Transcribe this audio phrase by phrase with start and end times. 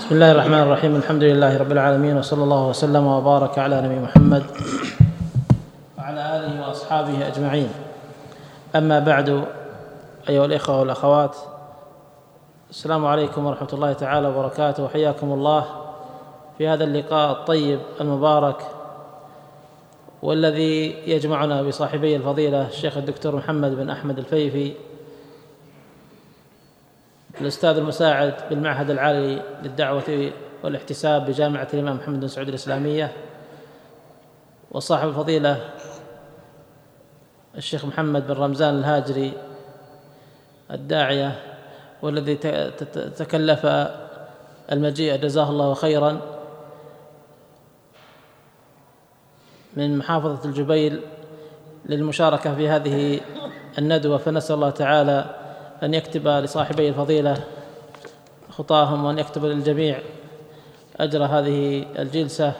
[0.00, 4.42] بسم الله الرحمن الرحيم الحمد لله رب العالمين وصلى الله وسلم وبارك على نبي محمد
[5.98, 7.68] وعلى اله واصحابه اجمعين
[8.76, 9.44] اما بعد
[10.28, 11.36] ايها الاخوه والاخوات
[12.70, 15.64] السلام عليكم ورحمه الله تعالى وبركاته وحياكم الله
[16.58, 18.62] في هذا اللقاء الطيب المبارك
[20.22, 24.72] والذي يجمعنا بصاحبي الفضيله الشيخ الدكتور محمد بن احمد الفيفي
[27.40, 30.32] الأستاذ المساعد بالمعهد العالي للدعوة
[30.64, 33.12] والإحتساب بجامعة الإمام محمد بن سعود الإسلامية
[34.70, 35.70] وصاحب الفضيلة
[37.56, 39.32] الشيخ محمد بن رمزان الهاجري
[40.70, 41.40] الداعية
[42.02, 42.36] والذي
[43.16, 43.66] تكلف
[44.72, 46.20] المجيء جزاه الله خيرا
[49.76, 51.00] من محافظة الجبيل
[51.86, 53.20] للمشاركة في هذه
[53.78, 54.18] الندوة.
[54.18, 55.39] فنسأل الله تعالى
[55.82, 57.44] أن يكتب لصاحبي الفضيلة
[58.50, 59.98] خطاهم وأن يكتب للجميع
[61.00, 62.52] أجر هذه الجلسة.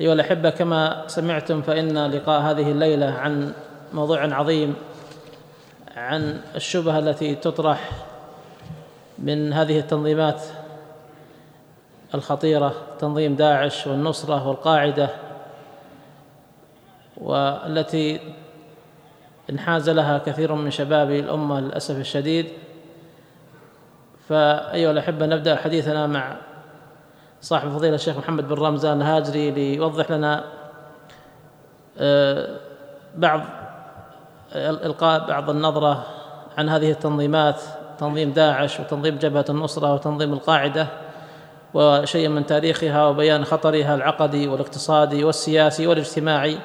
[0.00, 3.52] أيها الأحبة كما سمعتم فإن لقاء هذه الليلة عن
[3.92, 4.74] موضوع عظيم
[5.96, 7.90] عن الشبهة التي تطرح
[9.18, 10.42] من هذه التنظيمات
[12.14, 15.08] الخطيرة تنظيم داعش والنصرة والقاعدة
[17.16, 18.20] والتي
[19.50, 22.46] انحاز لها كثير من شباب الأمة للأسف الشديد.
[24.28, 26.36] فأيها الأحبة نبدأ حديثنا مع
[27.40, 30.44] صاحب فضيلة الشيخ محمد بن رمزان الهاجري ليوضح لنا
[31.98, 32.56] آه،
[33.14, 33.40] بعض
[34.54, 36.06] إلقاء بعض النظرة
[36.58, 37.60] عن هذه التنظيمات
[37.98, 40.86] تنظيم داعش وتنظيم جبهة النصرة وتنظيم القاعدة
[41.74, 46.58] وشيء من تاريخها وبيان خطرها العقدي والاقتصادي والسياسي والاجتماعي.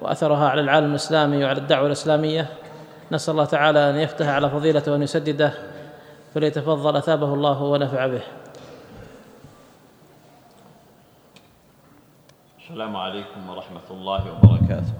[0.00, 2.46] وأثرها على العالم الإسلامي وعلى الدعوة الإسلامية.
[3.12, 5.52] نسأل الله تعالى أن يفتح على فضيلته وأن يسدده
[6.34, 8.22] فليتفضل أثابه الله ونفع به.
[12.62, 14.92] السلام عليكم ورحمة الله وبركاته.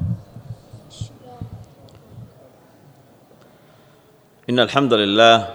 [4.50, 5.48] إن الحمد لله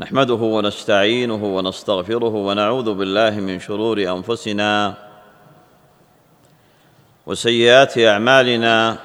[0.00, 4.94] نحمده ونستعينه ونستغفره ونعوذ بالله من شرور أنفسنا
[7.26, 8.98] وسيئات أعمالنا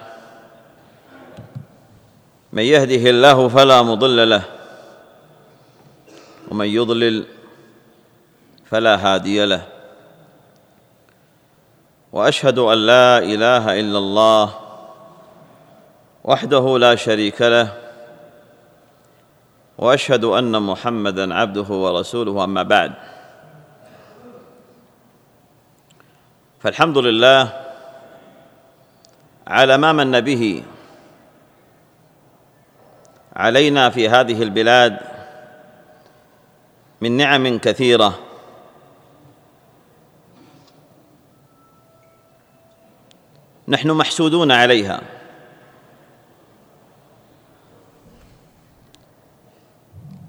[2.54, 4.44] من يهده الله فلا مضل له
[6.52, 7.26] ومن يضلل
[8.66, 9.62] فلا هادي له
[12.14, 14.46] وأشهد أن لا إله إلا الله
[16.24, 17.74] وحده لا شريك له
[19.78, 22.94] وأشهد أن محمدا عبده ورسوله أما بعد.
[26.60, 27.67] فالحمد لله
[29.48, 30.64] على ما من به
[33.36, 35.00] علينا في هذه البلاد
[37.02, 38.20] من نعم كثيرة.
[43.68, 45.02] نحن محسودون عليها.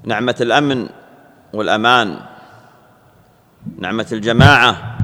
[0.05, 0.89] نعمة الأمن
[1.53, 2.21] والأمان
[3.79, 4.99] نعمة الجماعة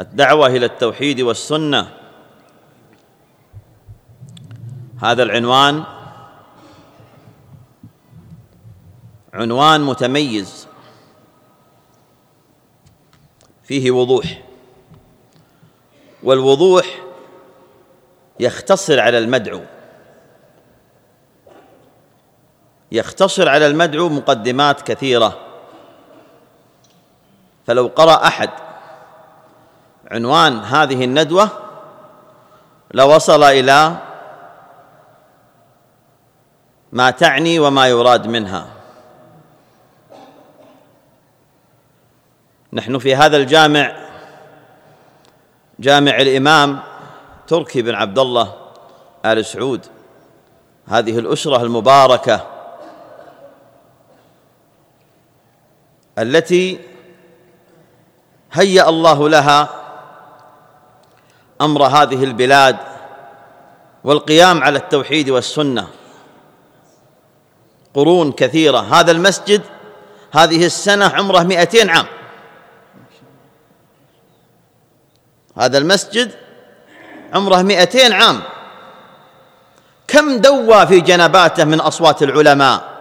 [0.00, 2.03] الدعوة إلى التوحيد والسنة
[5.04, 5.84] هذا العنوان
[9.34, 10.68] عنوان متميز.
[13.62, 14.42] فيه وضوح.
[16.22, 17.02] والوضوح
[18.40, 19.60] يختصر على المدعو.
[22.92, 25.38] يختصر على المدعو مقدمات كثيرة.
[27.66, 28.50] فلو قرأ أحد
[30.10, 31.48] عنوان هذه الندوة
[32.94, 33.96] لوصل إلى
[36.94, 38.66] ما تعني وما يراد منها.
[42.72, 43.96] نحن في هذا الجامع
[45.78, 46.78] جامع الإمام
[47.46, 48.54] تركي بن عبد الله
[49.24, 49.86] آل سعود.
[50.88, 52.46] هذه الأسرة المباركة
[56.18, 56.80] التي
[58.52, 59.68] هيأ الله لها
[61.60, 62.76] أمر هذه البلاد
[64.04, 65.88] والقيام على التوحيد والسنة.
[67.94, 68.78] قرون كثيرة.
[68.78, 69.62] هذا المسجد
[70.32, 72.06] هذه السنة عمره مئتين عام.
[75.58, 76.30] هذا المسجد
[77.32, 78.40] عمره مئتين عام.
[80.08, 82.94] كم دوى في جنباته من أصوات العلماء؟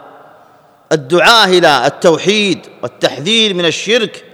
[0.91, 4.25] الدعاة إلى التوحيد والتحذير من الشرك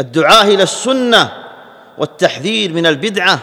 [0.00, 1.32] الدعاة إلى السنة
[1.98, 3.38] والتحذير من البدعة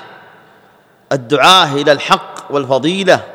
[1.11, 3.34] الدعاة إلى الحق والفضيلة.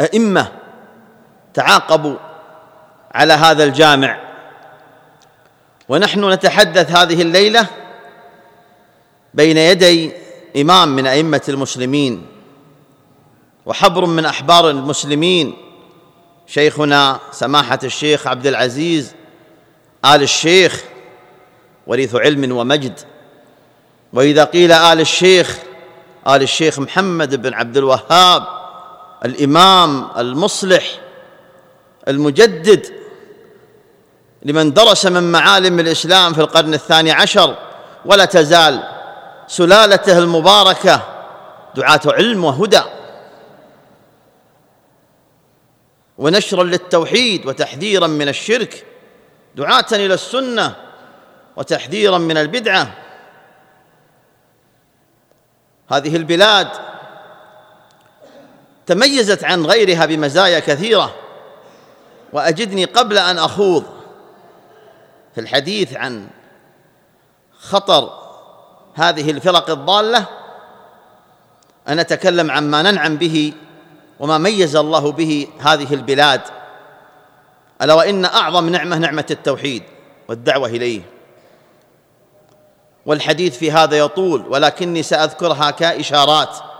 [0.00, 0.52] أئمة
[1.54, 2.16] تعاقبوا
[3.14, 4.20] على هذا الجامع.
[5.88, 7.66] ونحن نتحدث هذه الليلة
[9.34, 10.12] بين يدي
[10.56, 12.26] إمام من أئمة المسلمين
[13.66, 15.56] وحبر من أحبار المسلمين
[16.46, 19.14] شيخنا سماحة الشيخ عبد العزيز
[20.04, 20.84] آل الشيخ
[21.86, 23.00] وريث علم ومجد.
[24.12, 25.58] وإذا قيل آل الشيخ
[26.28, 28.63] آل الشيخ محمد بن عبد الوهاب
[29.24, 31.00] الإمام المصلح
[32.08, 32.86] المجدد
[34.42, 37.56] لمن درس من معالم الإسلام في القرن الثاني عشر
[38.04, 38.82] ولا تزال
[39.46, 41.02] سلالته المباركة
[41.74, 42.82] دعاة علم وهدى.
[46.18, 48.86] ونشرا للتوحيد وتحذيرا من الشرك
[49.56, 50.76] دعاة إلى السنة
[51.56, 52.94] وتحذيرا من البدعة.
[55.88, 56.68] هذه البلاد
[58.86, 61.14] تميزت عن غيرها بمزايا كثيرة.
[62.32, 63.84] وأجدني قبل أن أخوض
[65.34, 66.28] في الحديث عن
[67.60, 68.18] خطر
[68.94, 70.26] هذه الفرق الضالة.
[71.88, 73.52] ان أتكلم عما ننعم به
[74.20, 76.40] وما ميز الله به هذه البلاد.
[77.82, 79.82] ألا وإن أعظم نعمة نعمة التوحيد
[80.28, 81.00] والدعوة إليه.
[83.06, 86.73] والحديث في هذا يطول ولكني سأذكرها كإشارات.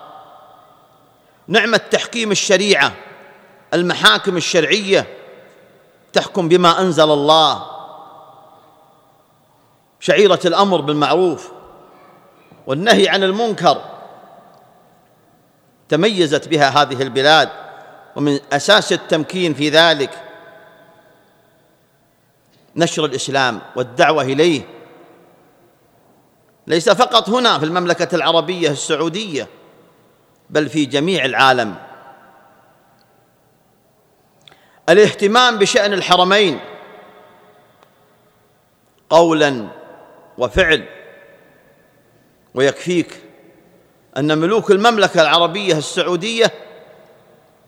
[1.49, 2.93] نعمة تحكيم الشريعة
[3.75, 5.07] المحاكم الشرعية
[6.13, 7.67] تحكم بما أنزل الله.
[10.01, 11.53] شعيرة الأمر بالمعروف
[12.67, 13.85] والنهي عن المنكر
[15.89, 17.49] تميزت بها هذه البلاد
[18.17, 20.11] ومن أساس التمكين في ذلك
[22.77, 24.63] نشر الإسلام والدعوة إليه.
[26.67, 29.49] ليس فقط هنا في المملكة العربية السعودية
[30.51, 31.75] بل في جميع العالم.
[34.89, 36.61] الاهتمام بشأن الحرمين
[39.11, 39.69] قولا
[40.39, 40.89] وفعل
[42.55, 43.21] ويكفيك
[44.17, 46.53] أن ملوك المملكة العربية السعودية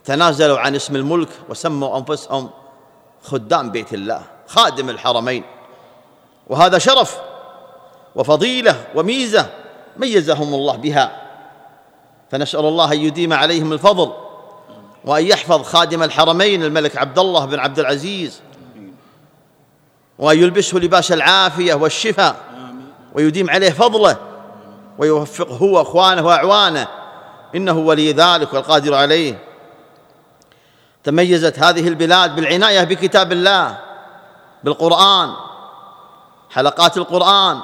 [0.05, 2.49] تنازلوا عن اسم الملك وسموا أنفسهم
[3.23, 5.43] خدام بيت الله خادم الحرمين.
[6.47, 7.19] وهذا شرف
[8.15, 9.49] وفضيلة وميزة
[9.97, 11.26] ميزهم الله بها.
[12.31, 14.13] فنسأل الله أن يديم عليهم الفضل
[15.05, 18.41] وأن يحفظ خادم الحرمين الملك عبد الله بن عبد العزيز
[20.19, 22.35] وأن يلبسه لباس العافية والشفاء
[23.13, 24.17] ويديم عليه فضله
[24.97, 26.87] ويوفقه هو اخوانه وأعوانه.
[27.55, 29.39] إنه ولي ذلك والقادر عليه.
[31.03, 33.77] تميزت هذه البلاد بالعناية بكتاب الله
[34.63, 35.33] بالقرآن
[36.49, 37.59] حلقات القرآن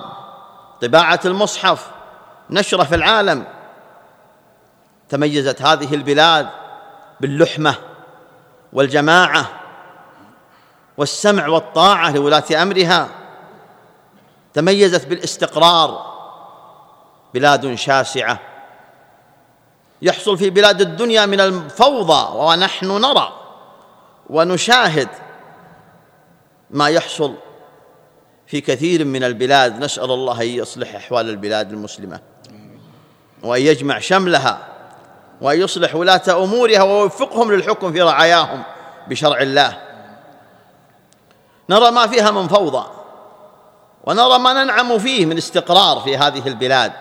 [0.81, 1.87] طباعة المصحف
[2.49, 3.45] نشرة في العالم.
[5.13, 6.49] تميزت هذه البلاد
[7.21, 7.75] باللحمة
[8.73, 9.49] والجماعة
[10.97, 13.09] والسمع والطاعة لولاة أمرها
[14.53, 16.13] تميزت بالاستقرار
[17.33, 18.39] بلاد شاسعة.
[20.01, 23.33] يحصل في بلاد الدنيا من الفوضى ونحن نرى
[24.29, 25.09] ونشاهد
[26.69, 27.35] ما يحصل
[28.47, 29.83] في كثير من البلاد.
[29.83, 32.19] نسأل الله أن يصلح أحوال البلاد المسلمة
[33.43, 34.72] وأن يجمع شملها
[35.43, 38.63] وان يصلح ولاة أمورها ويوفقهم للحكم في رعاياهم
[39.07, 39.79] بشرع الله.
[41.69, 42.87] نرى ما فيها من فوضى
[44.03, 46.91] ونرى ما ننعم فيه من استقرار في هذه البلاد.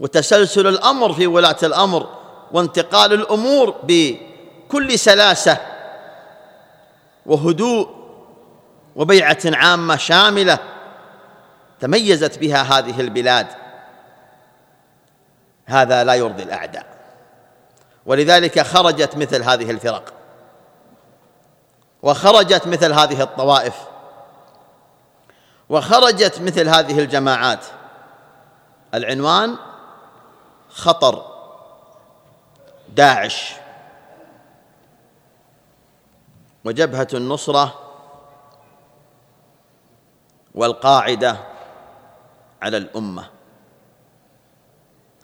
[0.00, 2.08] وتسلسل الأمر في ولاة الأمر
[2.52, 5.58] وانتقال الأمور بكل سلاسة
[7.26, 7.88] وهدوء
[8.96, 10.58] وبيعة عامة شاملة
[11.80, 13.59] تميزت بها هذه البلاد.
[15.70, 16.86] هذا لا يرضي الأعداء.
[18.06, 20.12] ولذلك خرجت مثل هذه الفرق.
[22.02, 23.76] وخرجت مثل هذه الطوائف.
[25.68, 27.64] وخرجت مثل هذه الجماعات.
[28.94, 29.56] العنوان
[30.68, 31.26] خطر.
[32.88, 33.54] داعش.
[36.64, 37.74] وجبهة النصرة.
[40.54, 41.36] والقاعدة
[42.62, 43.39] على الأمة.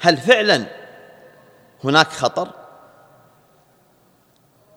[0.06, 0.66] هل فعلا
[1.84, 2.48] هناك خطر؟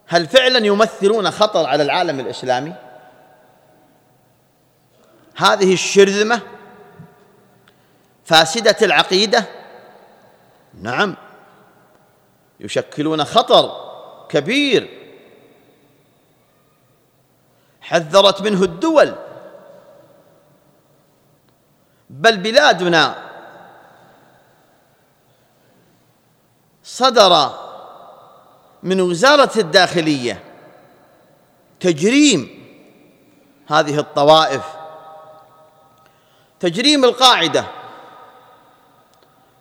[0.06, 2.74] هل فعلا يمثلون خطر على العالم الإسلامي؟
[5.36, 6.40] هذه الشرذمة
[8.24, 9.44] فاسدة العقيدة؟
[10.74, 11.16] نعم
[12.60, 13.90] يشكلون خطر
[14.28, 14.88] كبير.
[17.80, 19.14] حذرت منه الدول.
[22.10, 23.29] بل بلادنا
[26.92, 27.50] صدر
[28.82, 30.42] من وزارة الداخلية
[31.80, 32.60] تجريم
[33.66, 34.62] هذه الطوائف
[36.60, 37.64] تجريم القاعدة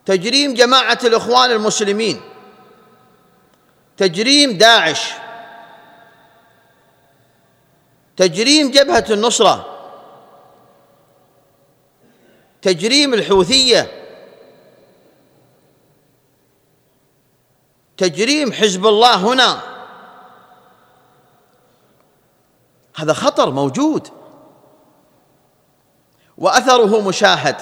[0.06, 2.22] تجريم جماعة الإخوان المسلمين
[3.98, 5.12] تجريم داعش
[8.18, 9.80] تجريم جبهة النصرة
[12.62, 13.99] تجريم الحوثية
[18.00, 19.62] تجريم حزب الله هنا.
[22.96, 24.08] هذا خطر موجود.
[26.38, 27.56] وأثره مشاهد.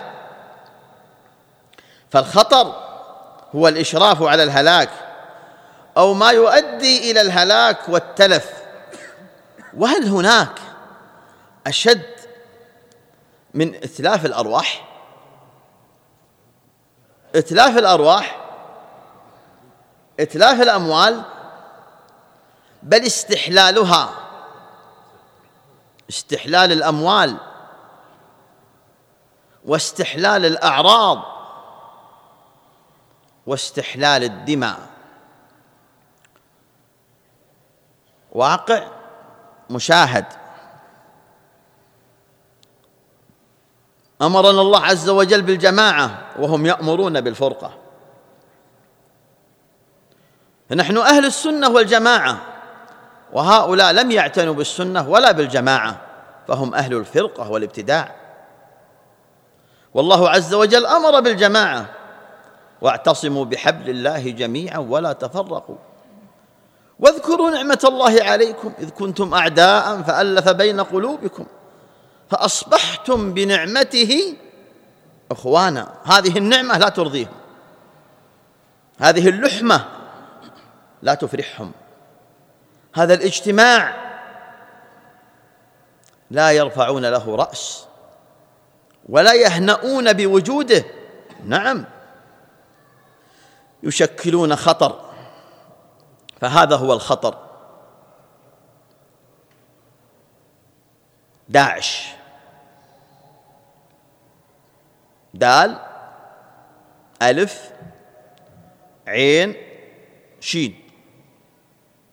[2.10, 2.76] فالخطر
[3.56, 4.90] هو الإشراف على الهلاك
[5.98, 8.54] أو ما يؤدي إلى الهلاك والتلف.
[9.78, 10.60] وهل هناك
[11.68, 12.16] أشد
[13.54, 14.88] من إتلاف الأرواح؟
[17.36, 18.47] إتلاف الأرواح
[20.20, 21.22] اتلاف الأموال
[22.84, 24.10] بل استحلالها.
[26.10, 27.38] استحلال الأموال
[29.66, 31.24] واستحلال الأعراض
[33.48, 34.80] واستحلال الدماء.
[38.32, 38.88] واقع
[39.70, 40.26] مشاهد.
[44.22, 47.87] أمرنا الله عز وجل بالجماعة وهم يأمرون بالفرقة.
[50.70, 52.38] فنحن أهل السنة والجماعة
[53.34, 56.02] وهؤلاء لم يعتنوا بالسنة ولا بالجماعة
[56.48, 58.16] فهم أهل الفرقة والابتداع.
[59.94, 61.86] والله عز وجل أمر بالجماعة
[62.82, 65.76] واعتصموا بحبل الله جميعا ولا تفرقوا.
[67.00, 71.46] واذكروا نعمة الله عليكم إذ كنتم أعداء فألف بين قلوبكم
[72.30, 74.36] فأصبحتم بنعمته
[75.32, 75.94] إخوانا.
[76.04, 77.34] هذه النعمة لا ترضيهم.
[78.98, 79.86] هذه اللحمة
[81.02, 81.72] لا تفرحهم.
[82.96, 84.08] هذا الاجتماع
[86.32, 87.88] لا يرفعون له رأس
[89.10, 90.86] ولا يهنؤون بوجوده.
[91.46, 91.86] نعم.
[93.84, 95.06] يشكلون خطر.
[96.42, 97.38] فهذا هو الخطر.
[101.50, 102.08] داعش.
[105.34, 105.80] دال
[107.22, 107.72] ألف
[109.08, 109.56] عين
[110.40, 110.87] شين.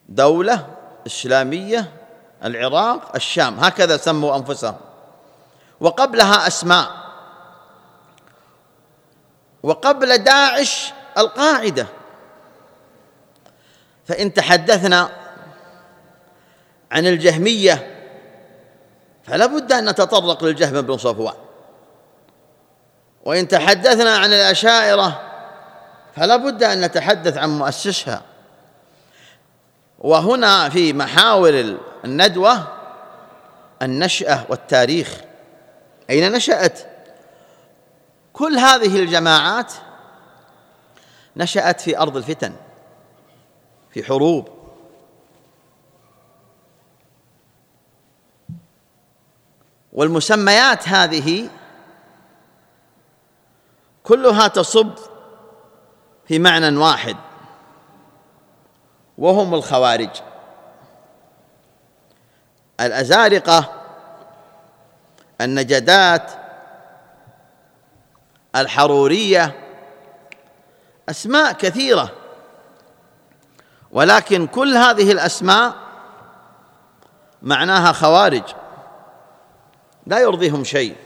[0.09, 0.67] دولة
[1.07, 1.93] إسلامية
[2.45, 4.77] العراق الشام هكذا سموا أنفسهم.
[5.81, 6.91] وقبلها أسماء.
[9.63, 11.87] وقبل داعش القاعدة.
[14.07, 15.11] فإن تحدثنا
[16.93, 17.91] عن الجهمية
[19.25, 21.35] فلا بد أن نتطرق للجهم بن صفوان.
[23.25, 25.21] وإن تحدثنا عن الأشاعرة
[26.17, 28.23] فلا بد أن نتحدث عن مؤسسها.
[30.05, 32.69] وهنا في محاور الندوة
[33.83, 35.21] النشأة والتاريخ.
[36.11, 36.81] أين نشأت؟
[38.33, 39.73] كل هذه الجماعات
[41.37, 42.53] نشأت في أرض الفتن
[43.91, 44.49] في حروب.
[49.93, 51.51] والمسميات هذه
[54.03, 54.91] كلها تصب
[56.29, 57.17] في معنى واحد.
[59.19, 60.11] وهم الخوارج.
[62.81, 63.73] الأزارقة
[65.41, 66.31] النجدات
[68.57, 69.61] الحرورية
[71.09, 72.13] أسماء كثيرة.
[73.91, 75.75] ولكن كل هذه الأسماء
[77.43, 78.43] معناها خوارج
[80.07, 80.97] لا يرضيهم شيء.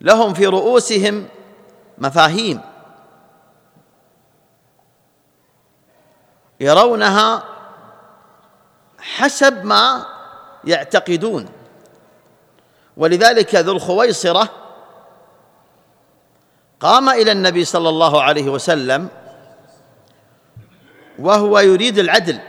[0.00, 1.28] لهم في رؤوسهم
[1.98, 2.60] مفاهيم.
[6.60, 7.44] يرونها
[8.98, 10.06] حسب ما
[10.64, 11.48] يعتقدون.
[12.96, 14.50] ولذلك ذو الخويصرة
[16.80, 19.08] قام إلى النبي صلى الله عليه وسلم
[21.18, 22.40] وهو يريد العدل.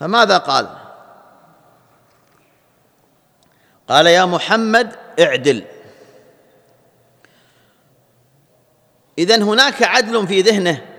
[0.00, 0.68] فماذا قال؟
[3.88, 5.64] قال يا محمد اعدل.
[9.18, 10.93] إذن هناك عدل في ذهنه.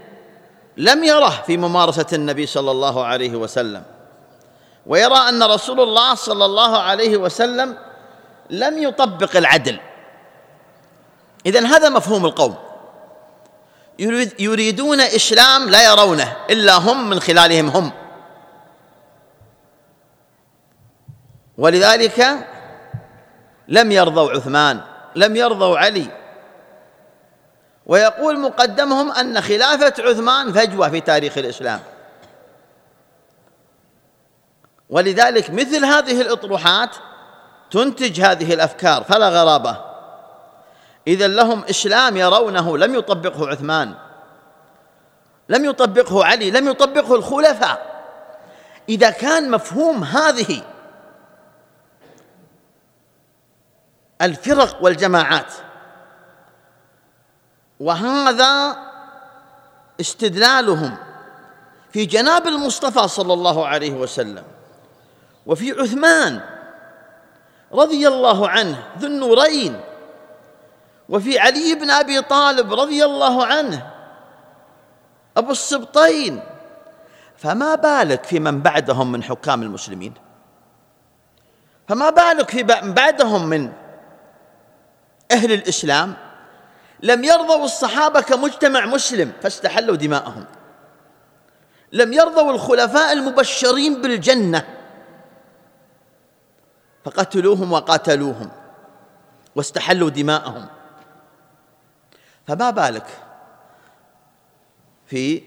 [0.78, 3.84] لم يره في ممارسة النبي صلى الله عليه وسلم.
[4.86, 7.78] ويرى أن رسول الله صلى الله عليه وسلم
[8.50, 9.80] لم يطبق العدل.
[11.46, 12.56] إذن هذا مفهوم القوم.
[14.00, 17.92] يريد يريدون إسلام لا يرونه إلا هم من خلالهم هم.
[21.58, 22.48] ولذلك
[23.68, 24.82] لم يرضوا عثمان
[25.16, 26.25] لم يرضوا علي
[27.86, 31.80] ويقول مقدمهم أن خلافة عثمان فجوة في تاريخ الإسلام.
[34.90, 36.96] ولذلك مثل هذه الأطروحات
[37.72, 39.78] تنتج هذه الأفكار فلا غرابة.
[41.08, 43.94] إذا لهم إسلام يرونه لم يطبقه عثمان.
[45.50, 47.96] لم يطبقه علي لم يطبقه الخلفاء.
[48.90, 50.62] إذا كان مفهوم هذه
[54.22, 55.54] الفرق والجماعات
[57.80, 58.78] وهذا
[60.02, 60.98] استدلالهم
[61.92, 64.44] في جناب المصطفى صلى الله عليه وسلم.
[65.46, 66.42] وفي عثمان
[67.74, 69.82] رضي الله عنه ذو النورين.
[71.10, 73.92] وفي علي بن أبي طالب رضي الله عنه
[75.38, 76.44] أبو السبطين.
[77.38, 80.14] فما بالك في من بعدهم من حكام المسلمين؟
[81.88, 83.72] فما بالك في بعدهم من
[85.32, 86.25] أهل الإسلام؟
[87.04, 90.46] لم يرضوا الصحابة كمجتمع مسلم فاستحلوا دماءهم.
[91.92, 94.68] لم يرضوا الخلفاء المبشرين بالجنة
[97.06, 98.52] فقتلوهم وقاتلوهم
[99.56, 100.66] واستحلوا دماءهم.
[102.48, 103.08] فما بالك
[105.06, 105.44] في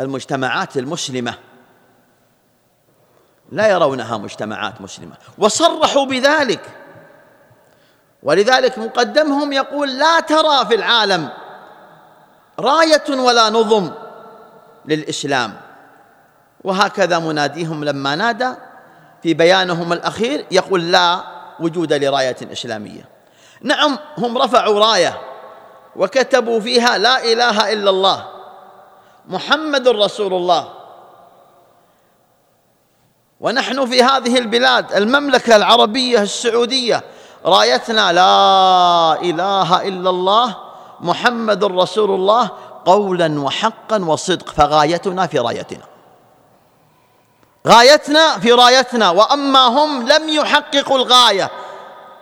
[0.00, 1.34] المجتمعات المسلمة؟
[3.52, 5.16] لا يرونها مجتمعات مسلمة.
[5.38, 6.77] وصرحوا بذلك.
[8.22, 11.28] ولذلك مقدمهم يقول لا ترى في العالم
[12.58, 13.90] راية ولا نظم
[14.84, 15.54] للإسلام.
[16.64, 18.50] وهكذا مناديهم لما نادى
[19.22, 21.20] في بيانهم الأخير يقول لا
[21.60, 23.08] وجود لراية إسلامية.
[23.62, 25.20] نعم هم رفعوا راية
[25.96, 28.28] وكتبوا فيها لا إله إلا الله
[29.28, 30.72] محمد رسول الله.
[33.40, 37.02] ونحن في هذه البلاد المملكة العربية السعودية
[37.46, 40.56] رايتنا لا إله إلا الله
[41.00, 42.50] محمد رسول الله
[42.84, 45.84] قولا وحقا وصدق فغايتنا في رايتنا.
[47.66, 51.50] غايتنا في رايتنا وأما هم لم يحققوا الغاية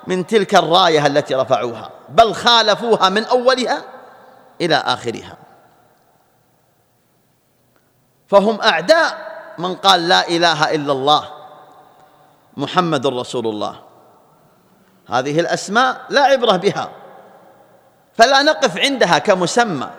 [0.07, 3.83] من تلك الراية التي رفعوها بل خالفوها من أولها
[4.61, 5.37] إلى آخرها.
[8.29, 9.27] فهم أعداء
[9.59, 11.29] من قال لا إله إلا الله
[12.57, 13.86] محمد رسول الله.
[15.09, 16.90] هذه الأسماء لا عبرة بها
[18.14, 19.90] فلا نقف عندها كمسمى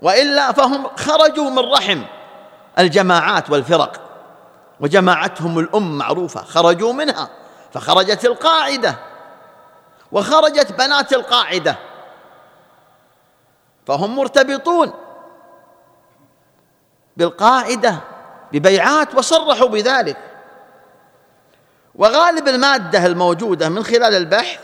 [0.00, 2.02] وإلا فهم خرجوا من رحم
[2.78, 4.00] الجماعات والفرق
[4.80, 7.28] وجماعتهم الام معروفة خرجوا منها
[7.72, 8.94] فخرجت القاعدة
[10.12, 11.76] وخرجت بنات القاعدة
[13.86, 14.92] فهم مرتبطون
[17.16, 17.96] بالقاعدة
[18.52, 20.16] ببيعات وصرحوا بذلك.
[21.98, 24.60] وغالب المادة الموجودة من خلال البحث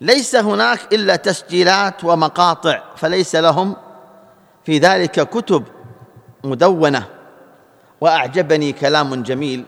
[0.00, 3.76] ليس هناك إلا تسجيلات ومقاطع فليس لهم
[4.64, 5.64] في ذلك كتب
[6.44, 7.08] مدونة.
[8.00, 9.64] وأعجبني كلام جميل.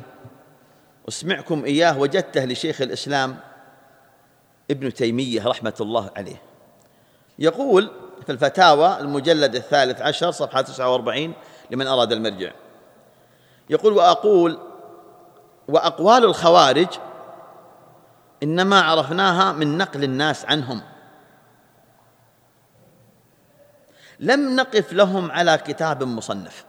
[1.09, 3.37] أسمعكم إياه وجدته لشيخ الإسلام
[4.71, 6.43] ابن تيمية رحمة الله عليه.
[7.39, 7.91] يقول
[8.27, 11.35] في الفتاوى المجلد الثالث عشر صفحة 49
[11.71, 12.51] لمن أراد المرجع.
[13.71, 14.59] يقول وأقول
[15.68, 16.88] وأقوال الخوارج
[18.42, 20.83] إنما عرفناها من نقل الناس عنهم.
[24.20, 26.64] لم نقف لهم على كتاب مصنف.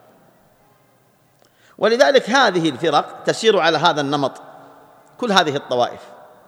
[1.77, 4.41] ولذلك هذه الفرق تسير على هذا النمط.
[5.17, 6.01] كل هذه الطوائف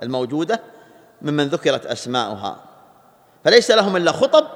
[0.03, 0.62] الموجودة
[1.21, 2.57] ممن ذكرت أسماؤها.
[3.43, 4.47] فليس لهم إلا خطب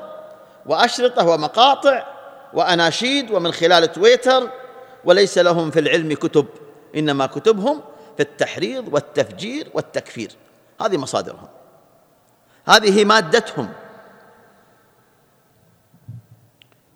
[0.66, 2.04] وأشرطة ومقاطع
[2.54, 4.50] وأناشيد ومن خلال تويتر
[5.06, 6.46] وليس لهم في العلم كتب.
[6.96, 7.82] إنما كتبهم
[8.18, 10.36] في التحريض والتفجير والتكفير.
[10.82, 11.48] هذه مصادرهم.
[12.68, 13.74] هذه مادتهم.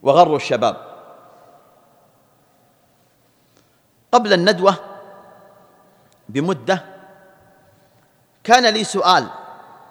[0.03, 0.95] وغروا الشباب.
[4.12, 4.75] قبل الندوة
[6.29, 6.86] بمدة
[8.43, 9.27] كان لي سؤال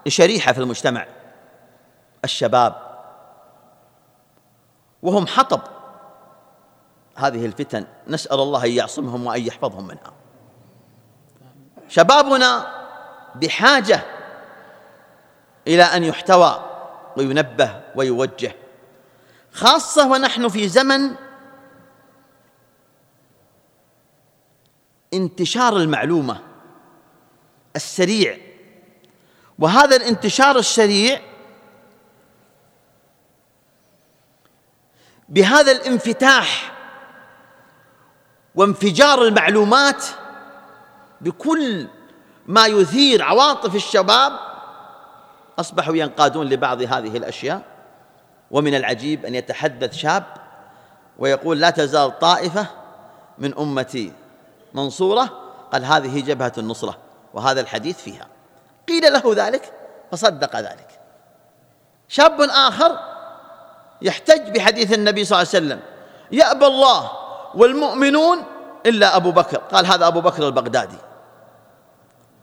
[0.07, 1.07] لشريحة في المجتمع.
[2.25, 2.75] الشباب.
[5.03, 5.74] وهم حطب.
[7.17, 10.13] هذه الفتن نسأل الله أن يعصمهم وأن يحفظهم منها.
[11.89, 12.85] شبابنا
[13.35, 14.03] بحاجة
[15.67, 16.71] إلى أن يحتوى
[17.17, 18.57] وينبه ويوجه
[19.53, 21.15] خاصة ونحن في زمن
[25.15, 26.41] انتشار المعلومة
[27.77, 28.39] السريع.
[29.59, 31.21] وهذا الانتشار السريع
[35.29, 36.74] بهذا الانفتاح
[38.55, 40.05] وانفجار المعلومات
[41.21, 41.89] بكل
[42.47, 44.33] ما يثير عواطف الشباب
[45.59, 47.63] أصبحوا ينقادون لبعض هذه الأشياء.
[48.51, 50.25] ومن العجيب أن يتحدث شاب
[51.19, 52.67] ويقول لا تزال طائفة
[53.39, 54.13] من أمتي
[54.75, 55.29] منصورة.
[55.73, 56.99] قال هذه جبهة النصرة
[57.35, 58.27] وهذا الحديث فيها.
[58.89, 59.73] قيل له ذلك
[60.13, 61.01] فصدق ذلك.
[62.09, 62.99] شاب آخر
[64.03, 65.81] يحتج بحديث النبي صلى الله عليه وسلم.
[66.33, 67.24] يأبى الله
[67.57, 68.45] والمؤمنون
[68.87, 69.57] إلا أبو بكر.
[69.57, 70.97] قال هذا أبو بكر البغدادي.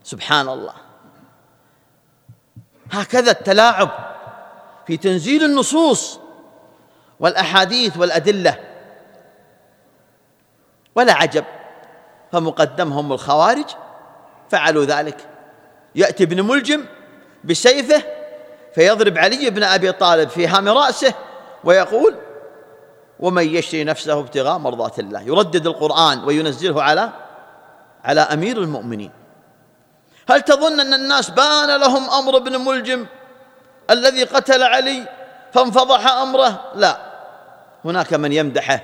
[0.03, 0.73] سبحان الله.
[2.91, 3.89] هكذا التلاعب
[4.87, 6.19] في تنزيل النصوص
[7.19, 8.57] والأحاديث والأدلة.
[10.95, 11.45] ولا عجب.
[12.31, 13.65] فمقدمهم الخوارج
[14.49, 15.27] فعلوا ذلك.
[15.95, 16.85] يأتي ابن ملجم
[17.43, 18.03] بسيفه
[18.75, 21.13] فيضرب علي بن أبي طالب في هام رأسه
[21.63, 22.15] ويقول
[23.21, 25.21] ومن يشري نفسه ابتغاء مرضات الله.
[25.21, 27.09] يردد القرآن وينزله على
[28.03, 29.11] على أمير المؤمنين.
[30.29, 33.05] هل تظن أن الناس بان لهم أمر ابن ملجم
[33.89, 35.07] الذي قتل علي
[35.53, 36.97] فانفضح أمره؟ لا.
[37.85, 38.83] هناك من يمدحه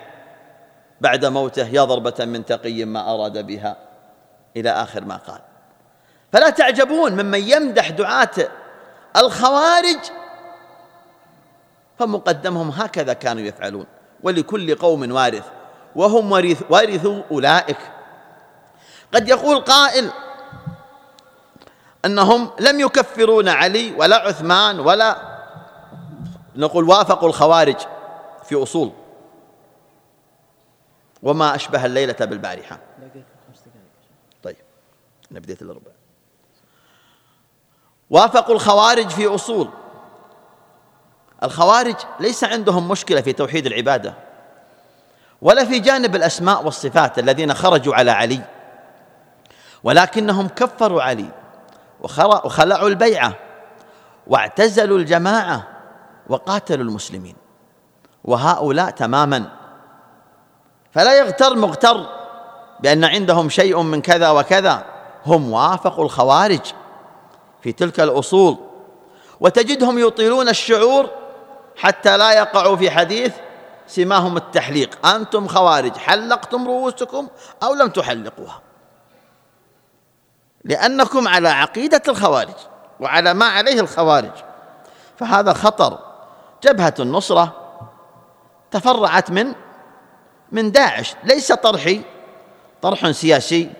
[1.01, 3.77] بعد موته يا ضربة من تقي ما أراد بها.
[4.57, 5.39] إلى آخر ما قال.
[6.33, 8.29] فلا تعجبون ممن يمدح دعاة
[9.17, 9.99] الخوارج
[11.99, 13.85] فمقدمهم هكذا كانوا يفعلون.
[14.23, 15.45] ولكل قوم وارث
[15.95, 17.77] وهم ورث وارثوا أولئك.
[19.13, 20.11] قد يقول قائل
[22.05, 25.37] أنهم لم يكفرون علي ولا عثمان ولا
[26.55, 27.77] نقول وافقوا الخوارج
[28.43, 28.91] في أصول.
[31.23, 32.79] وما أشبه الليلة بالبارحة.
[34.43, 34.55] طيب
[35.31, 35.91] أنا بديت الربع.
[38.09, 39.69] وافقوا الخوارج في أصول.
[41.43, 44.13] الخوارج ليس عندهم مشكلة في توحيد العبادة
[45.41, 48.41] ولا في جانب الأسماء والصفات الذين خرجوا على علي
[49.83, 51.29] ولكنهم كفروا علي
[52.43, 53.33] وخلعوا البيعة
[54.27, 55.67] واعتزلوا الجماعة
[56.29, 57.35] وقاتلوا المسلمين
[58.23, 59.49] وهؤلاء تماما.
[60.91, 62.05] فلا يغتر مغتر
[62.79, 64.85] بأن عندهم شيء من كذا وكذا
[65.25, 66.73] هم وافقوا الخوارج
[67.61, 68.57] في تلك الأصول
[69.39, 71.09] وتجدهم يطيلون الشعور
[71.77, 73.33] حتى لا يقعوا في حديث
[73.87, 75.07] سماهم التحليق.
[75.07, 77.27] أنتم خوارج حلقتم رؤوسكم
[77.63, 78.61] أو لم تحلقوها.
[80.63, 82.55] لأنكم على عقيدة الخوارج
[82.99, 84.31] وعلى ما عليه الخوارج.
[85.19, 85.99] فهذا خطر.
[86.63, 87.53] جبهة النصرة
[88.71, 89.53] تفرعت من
[90.51, 91.15] من داعش.
[91.23, 92.01] ليس طرحي
[92.81, 93.71] طرح سياسي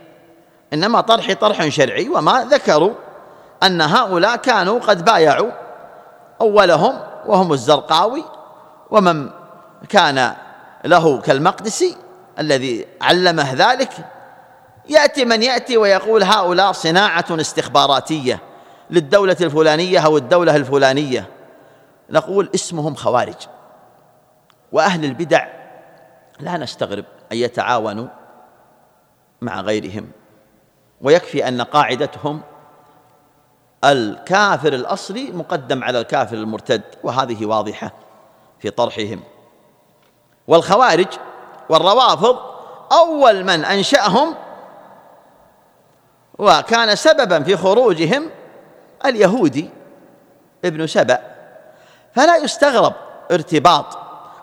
[0.74, 2.10] إنما طرحي طرح شرعي.
[2.10, 2.94] وما ذكروا
[3.64, 5.52] أن هؤلاء كانوا قد بايعوا
[6.42, 8.24] أولهم وهم الزرقاوي
[8.92, 9.30] ومن
[9.90, 10.36] كان
[10.86, 11.98] له كالمقدسي
[12.40, 13.92] الذي علمه ذلك
[14.90, 18.40] يأتي من يأتي ويقول هؤلاء صناعة استخباراتية
[18.90, 21.30] للدولة الفلانية أو الدولة الفلانية.
[22.10, 23.36] نقول اسمهم خوارج.
[24.72, 25.48] وأهل البدع
[26.40, 28.08] لا نستغرب أن يتعاونوا
[29.42, 30.12] مع غيرهم
[31.02, 32.42] ويكفي أن قاعدتهم
[33.84, 37.92] الكافر الأصلي مقدم على الكافر المرتد وهذه واضحة
[38.60, 39.24] في طرحهم.
[40.48, 41.08] والخوارج
[41.70, 42.38] والروافض
[42.92, 44.36] أول من أنشأهم
[46.40, 48.30] وكان سببا في خروجهم
[49.06, 49.70] اليهودي
[50.66, 51.20] ابن سبأ.
[52.16, 52.94] فلا يستغرب
[53.32, 53.98] ارتباط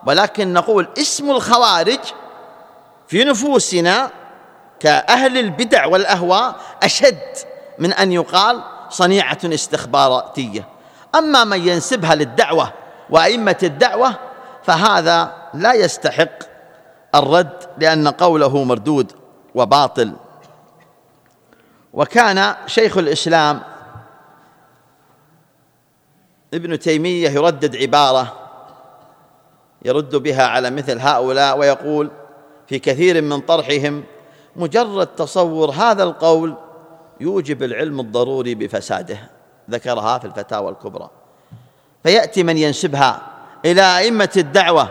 [0.07, 2.01] ولكن نقول اسم الخوارج
[3.09, 4.11] في نفوسنا
[4.81, 7.37] كأهل البدع والأهواء أشد
[7.79, 8.63] من أن يقال
[8.95, 10.69] صنيعة استخباراتية.
[11.15, 12.73] أما من ينسبها للدعوة
[13.11, 14.15] وأئمة الدعوة
[14.63, 16.39] فهذا لا يستحق
[17.15, 19.13] الرد لأن قوله مردود
[19.55, 20.13] وباطل.
[21.93, 23.61] وكان شيخ الإسلام
[26.55, 28.33] ابن تيمية يردد عبارة
[29.85, 32.11] يرد بها على مثل هؤلاء ويقول
[32.67, 34.05] في كثير من طرحهم
[34.57, 36.55] مجرد تصور هذا القول
[37.21, 39.19] يوجب العلم الضروري بفساده
[39.71, 41.11] ذكرها في الفتاوى الكبرى.
[42.03, 43.23] فيأتي من ينسبها
[43.65, 44.89] إلى أئمة الدعوة.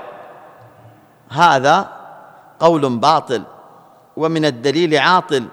[1.30, 1.90] هذا
[2.60, 3.44] قول باطل
[4.18, 5.46] ومن الدليل عاطل.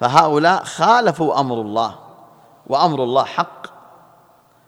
[0.00, 1.98] فهؤلاء خالفوا أمر الله
[2.66, 3.66] وأمر الله حق.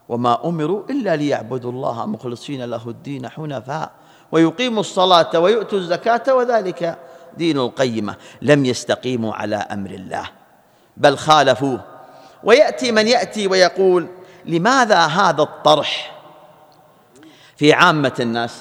[0.08, 3.90] وما أمروا إلا ليعبدوا الله مخلصين له الدين حنفاء
[4.32, 6.98] ويقيموا الصلاة ويؤتوا الزكاة وذلك
[7.36, 8.16] دين القيمة.
[8.42, 10.37] لم يستقيموا على أمر الله.
[10.98, 11.80] بل خالفوه.
[12.44, 14.08] ويأتي من يأتي ويقول
[14.44, 16.18] لماذا هذا الطرح؟
[17.56, 18.60] في عامة الناس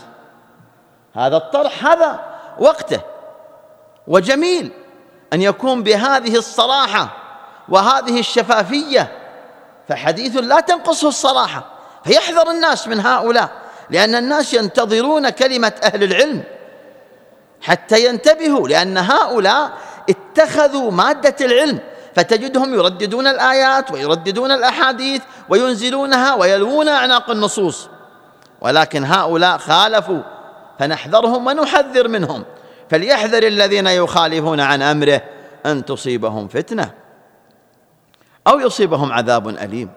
[1.15, 2.19] هذا الطرح هذا
[2.59, 3.01] وقته
[4.07, 4.71] وجميل
[5.33, 7.17] أن يكون بهذه الصراحة
[7.69, 9.11] وهذه الشفافية
[9.87, 11.65] فحديث لا تنقصه الصراحة.
[12.03, 13.49] فيحذر الناس من هؤلاء
[13.89, 16.43] لأن الناس ينتظرون كلمة أهل العلم
[17.61, 19.71] حتى ينتبهوا لأن هؤلاء
[20.09, 21.79] اتخذوا مادة العلم
[22.17, 27.89] فتجدهم يرددون الآيات ويرددون الأحاديث وينزلونها ويلوون أعناق النصوص.
[28.61, 30.21] ولكن هؤلاء خالفوا
[30.79, 32.43] فنحذرهم ونحذر منهم.
[32.89, 35.21] فليحذر الذين يخالفون عن أمره
[35.65, 36.93] أن تصيبهم فتنة
[38.47, 39.89] أو يصيبهم عذاب أليم.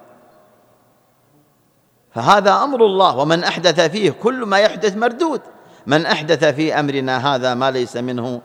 [2.15, 5.41] فهذا أمر الله ومن أحدث فيه كل ما يحدث مردود.
[5.87, 8.41] من أحدث في أمرنا هذا ما ليس منه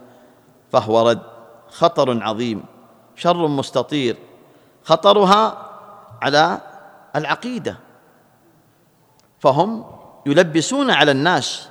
[0.71, 1.21] فهو رد
[1.69, 2.74] خطر عظيم.
[3.15, 4.17] شر مستطير.
[4.83, 5.71] خطرها
[6.21, 6.61] على
[7.15, 7.77] العقيدة.
[9.39, 9.85] فهم
[10.25, 11.69] يلبسون على الناس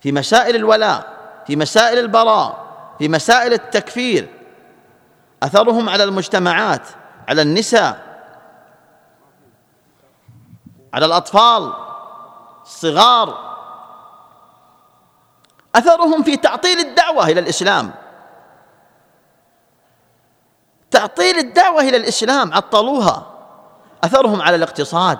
[0.00, 2.66] في مسائل الولاء في مسائل البراء
[2.98, 4.28] في مسائل التكفير.
[5.42, 6.88] أثرهم على المجتمعات
[7.28, 8.10] على النساء
[10.94, 11.72] على الأطفال
[12.62, 13.50] الصغار.
[15.74, 17.92] أثرهم في تعطيل الدعوة إلى الإسلام.
[20.90, 23.26] تعطيل الدعوة إلى الإسلام عطلوها
[24.04, 25.18] أثرهم على الاقتصاد.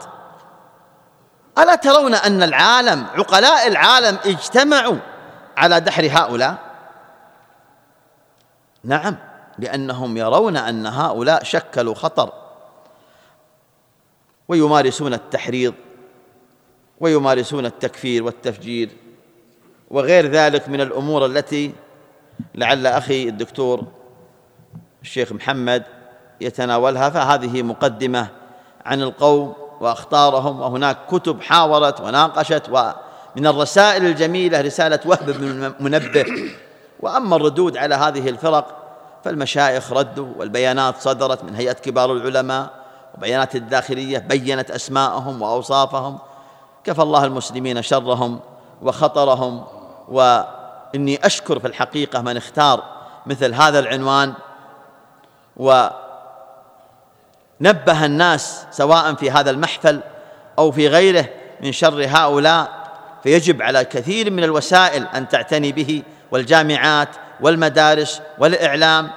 [1.58, 4.96] ألا ترون أن العالم عقلاء العالم اجتمعوا
[5.56, 6.56] على دحر هؤلاء؟
[8.84, 9.16] نعم
[9.58, 12.32] لأنهم يرون أن هؤلاء شكلوا خطر
[14.48, 15.74] ويمارسون التحريض
[17.00, 18.90] ويمارسون التكفير والتفجير
[19.90, 21.72] وغير ذلك من الأمور التي
[22.54, 23.84] لعل أخي الدكتور
[25.02, 25.82] الشيخ محمد
[26.40, 28.28] يتناولها فهذه مقدمة
[28.86, 36.24] عن القوم وأخطارهم وهناك كتب حاورت وناقشت ومن الرسائل الجميلة رسالة وهب بن منبه
[37.00, 38.76] وأما الردود على هذه الفرق
[39.24, 42.70] فالمشايخ ردوا والبيانات صدرت من هيئة كبار العلماء
[43.18, 46.18] وبيانات الداخلية بينت أسماءهم وأوصافهم.
[46.84, 48.40] كفى الله المسلمين شرهم
[48.82, 49.64] وخطرهم
[50.08, 52.82] وإني أشكر في الحقيقة من اختار
[53.26, 54.32] مثل هذا العنوان
[55.60, 55.88] و
[57.60, 60.00] نبه الناس سواء في هذا المحفل
[60.58, 61.28] أو في غيره
[61.60, 62.68] من شر هؤلاء
[63.22, 67.08] فيجب على كثير من الوسائل أن تعتني به والجامعات
[67.40, 69.10] والمدارس والإعلام.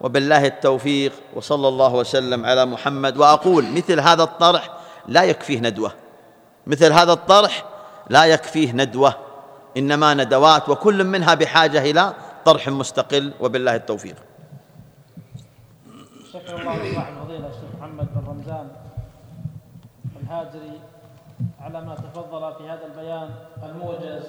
[0.00, 3.16] وبالله التوفيق وصلى الله وسلم على محمد.
[3.16, 4.70] وأقول مثل هذا الطرح
[5.08, 5.92] لا يكفيه ندوة.
[6.66, 7.64] مثل هذا الطرح
[8.10, 9.14] لا يكفيه ندوة.
[9.76, 12.12] إنما ندوات وكل منها بحاجة إلى
[12.44, 13.32] طرح مستقل.
[13.40, 14.16] وبالله التوفيق.
[16.34, 18.68] شكر الله صاحب الفضيلة الشيخ محمد بن رمزان
[20.22, 20.80] الهاجري
[21.60, 23.28] على ما تفضل في هذا البيان
[23.62, 24.26] الموجز.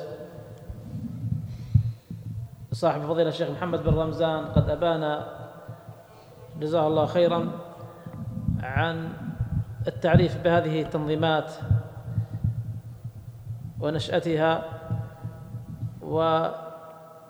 [2.72, 5.26] صاحب الفضيله الشيخ محمد بن رمزان قد ابان
[6.60, 7.52] جزاه الله خيرا
[8.64, 9.14] عن
[9.88, 11.52] التعريف بهذه التنظيمات
[13.80, 14.64] ونشأتها
[16.02, 16.48] و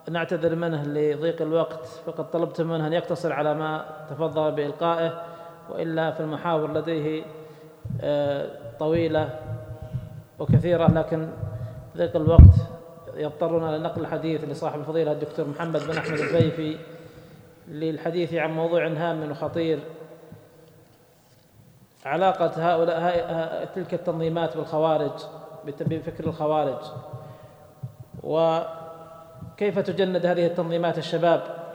[0.10, 5.24] نعتذر منه لضيق الوقت فقد طلبت منه أن يقتصر على ما تفضل بإلقائه
[5.70, 7.24] وإلا في المحاور لديه
[8.02, 9.40] آه، طويلة
[10.40, 11.30] وكثيرة لكن
[11.98, 12.56] ضيق الوقت
[13.16, 16.78] يضطرنا لنقل الحديث لصاحب الفضيلة الدكتور محمد بن أحمد الفيفي
[17.68, 19.80] للحديث عن موضوع هام وخطير.
[22.06, 25.12] علاقة هؤلاء تلك التنظيمات بالخوارج
[25.66, 26.86] بفكر الخوارج.
[28.24, 28.60] و
[29.58, 31.66] كيف تجند هذه التنظيمات الشباب؟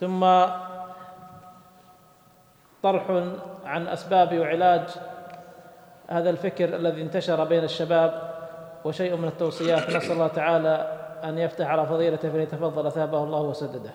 [0.00, 0.20] ثم
[2.82, 3.10] طرح
[3.64, 4.88] عن أسباب وعلاج
[6.08, 8.32] هذا الفكر الذي انتشر بين الشباب
[8.84, 9.90] وشيء من التوصيات.
[9.90, 13.90] نسأل الله تعالى أن يفتح على فضيلته فليتفضل أثابه الله وسدده.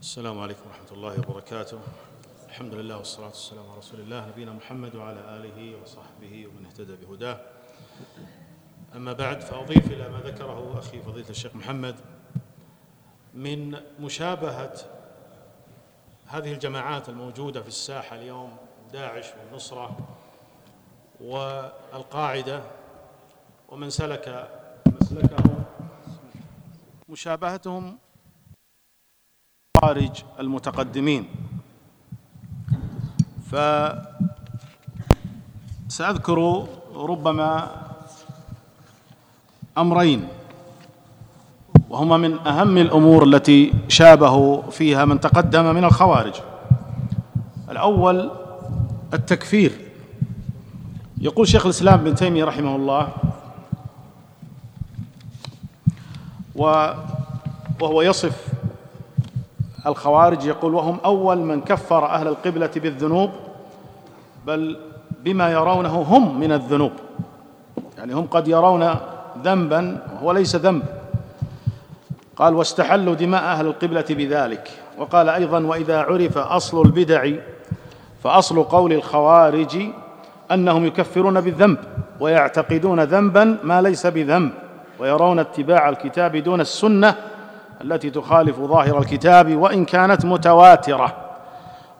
[0.00, 1.78] السلام عليكم ورحمة الله وبركاته.
[2.48, 7.38] الحمد لله والصلاة والسلام على رسول الله نبينا محمد وعلى آله وصحبه ومن اهتدى بهداه.
[8.96, 11.94] أما بعد فأضيف إلى ما ذكره أخي فضيلة الشيخ محمد
[13.34, 14.72] من مشابهة
[16.26, 18.56] هذه الجماعات الموجودة في الساحة اليوم
[18.92, 19.96] داعش والنصرة
[21.20, 22.62] والقاعدة
[23.68, 24.48] ومن سلك
[25.02, 25.64] مسلكهم
[27.08, 27.98] مشابهتهم
[29.82, 31.28] خارج المتقدمين.
[35.88, 37.85] فسأذكر ربما
[39.78, 40.28] أمرين
[41.90, 46.34] وهما من أهم الأمور التي شابهوا فيها من تقدم من الخوارج.
[47.70, 48.30] الأول
[49.14, 49.72] التكفير.
[51.20, 53.08] يقول شيخ الإسلام ابن تيمية رحمه الله
[56.56, 58.46] وهو يصف
[59.86, 63.30] الخوارج يقول وهم أول من كفر أهل القبلة بالذنوب
[64.46, 64.78] بل
[65.24, 66.92] بما يرونه هم من الذنوب.
[67.98, 68.94] يعني هم قد يرون
[69.44, 70.82] ذنبا وهو ليس ذنب.
[72.36, 74.70] قال واستحلوا دماء أهل القبلة بذلك.
[74.98, 77.30] وقال أيضا وإذا عرف أصل البدع
[78.24, 79.78] فأصل قول الخوارج
[80.52, 81.78] أنهم يكفرون بالذنب
[82.20, 84.50] ويعتقدون ذنبا ما ليس بذنب
[84.98, 87.14] ويرون اتباع الكتاب دون السنة
[87.84, 91.16] التي تخالف ظاهر الكتاب وإن كانت متواترة.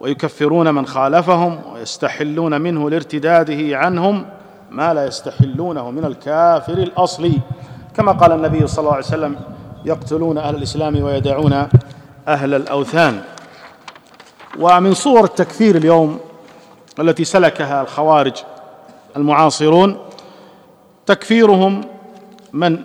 [0.01, 4.27] ويكفرون من خالفهم ويستحلون منه لارتداده عنهم
[4.71, 7.41] ما لا يستحلونه من الكافر الأصلي.
[7.97, 9.37] كما قال النبي صلى الله عليه وسلم
[9.85, 11.69] يقتلون أهل الإسلام ويدعون
[12.29, 13.21] أهل الأوثان.
[14.59, 16.21] ومن صور التكفير اليوم
[17.01, 18.33] التي سلكها الخوارج
[19.17, 19.99] المعاصرون
[21.07, 21.85] تكفيرهم
[22.53, 22.79] من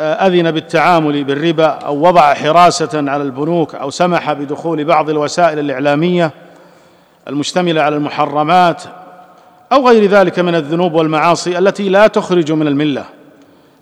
[0.00, 6.30] أذن بالتعامل بالربا أو وضع حراسة على البنوك أو سمح بدخول بعض الوسائل الإعلامية
[7.28, 8.82] المشتملة على المحرمات
[9.72, 13.04] أو غير ذلك من الذنوب والمعاصي التي لا تخرج من الملة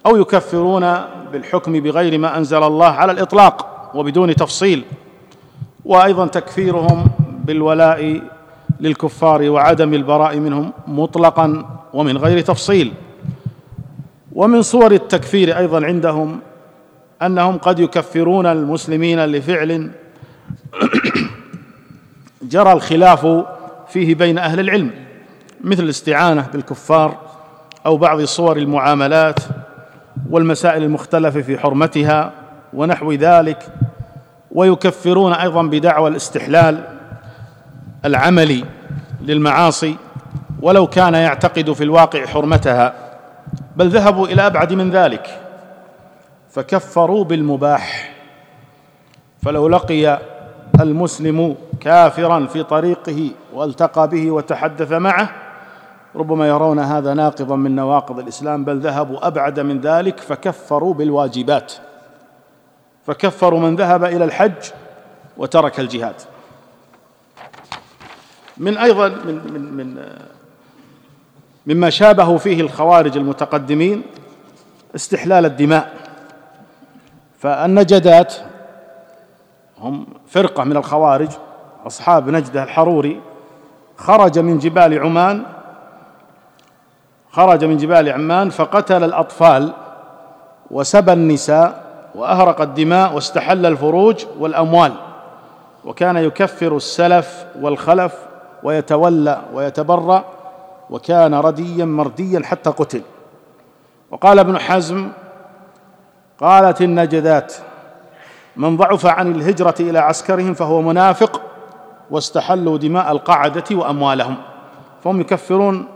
[0.06, 0.94] أو يكفرون
[1.32, 4.84] بالحكم بغير ما أنزل الله على الإطلاق وبدون تفصيل.
[5.84, 7.06] وأيضا تكفيرهم
[7.44, 8.22] بالولاء
[8.80, 12.92] للكفار وعدم البراء منهم مطلقا ومن غير تفصيل.
[14.32, 16.40] ومن صور التكفير أيضا عندهم
[17.22, 19.90] أنهم قد يكفرون المسلمين لفعل
[22.52, 23.26] جرى الخلاف
[23.88, 25.03] فيه بين أهل العلم.
[25.64, 27.16] مثل الاستعانة بالكفار
[27.86, 29.40] أو بعض صور المعاملات
[30.30, 32.32] والمسائل المختلفة في حرمتها
[32.74, 33.66] ونحو ذلك
[34.52, 36.84] ويكفرون أيضا بدعوى الاستحلال
[38.04, 38.64] العملي
[39.20, 39.96] للمعاصي
[40.62, 42.94] ولو كان يعتقد في الواقع حرمتها
[43.76, 45.40] بل ذهبوا إلى أبعد من ذلك
[46.50, 48.14] فكفروا بالمباح.
[49.42, 50.18] فلو لقي
[50.80, 55.43] المسلم كافرا في طريقه والتقى به وتحدث معه
[56.16, 61.72] ربما يرون هذا ناقضا من نواقض الإسلام بل ذهبوا أبعد من ذلك فكفروا بالواجبات.
[63.06, 64.70] فكفروا من ذهب إلى الحج
[65.36, 66.14] وترك الجهاد.
[68.56, 70.02] من أيضا من من من
[71.66, 74.02] مما شابه فيه الخوارج المتقدمين
[74.94, 75.94] استحلال الدماء.
[77.38, 78.34] فالنجدات
[79.78, 81.28] هم فرقة من الخوارج
[81.86, 83.20] أصحاب نجدة الحروري
[83.96, 85.44] خرج من جبال عمان
[87.34, 89.72] خرج من جبال عمان فقتل الأطفال
[90.70, 94.92] وسبى النساء وأهرق الدماء واستحل الفروج والأموال
[95.84, 98.14] وكان يكفر السلف والخلف
[98.62, 100.24] ويتولى ويتبرأ
[100.90, 103.02] وكان رديا مرديا حتى قتل.
[104.10, 105.08] وقال ابن حزم
[106.40, 107.54] قالت النجدات
[108.56, 111.40] من ضعف عن الهجرة إلى عسكرهم فهو منافق
[112.10, 114.36] واستحلوا دماء القعدة وأموالهم.
[115.04, 115.86] فهم يكفرون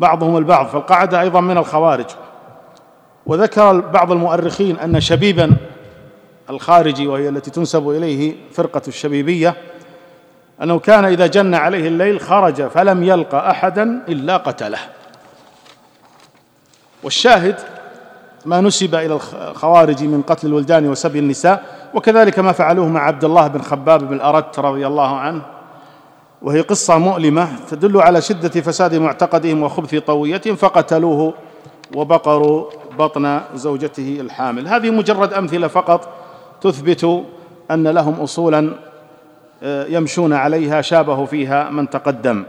[0.00, 2.06] بعضهم البعض فالقعدة أيضا من الخوارج.
[3.26, 5.56] وذكر بعض المؤرخين أن شبيبا
[6.50, 9.54] الخارجي وهي التي تنسب إليه فرقة الشبيبية
[10.62, 14.78] أنه كان إذا جن عليه الليل خرج فلم يلقى أحدا إلا قتله.
[17.02, 17.56] والشاهد
[18.46, 23.46] ما نسب إلى الخوارج من قتل الولدان وسبي النساء وكذلك ما فعلوه مع عبد الله
[23.46, 25.42] بن خباب بن الأرت رضي الله عنه.
[26.42, 31.34] وهي قصة مؤلمة تدل على شدة فساد معتقدهم وخبث طويتهم فقتلوه
[31.96, 34.68] وبقروا بطن زوجته الحامل.
[34.68, 36.08] هذه مجرد أمثلة فقط
[36.60, 37.24] تثبت
[37.70, 38.74] أن لهم أصولا
[39.62, 42.44] آه، يمشون عليها شابه فيها من تقدم.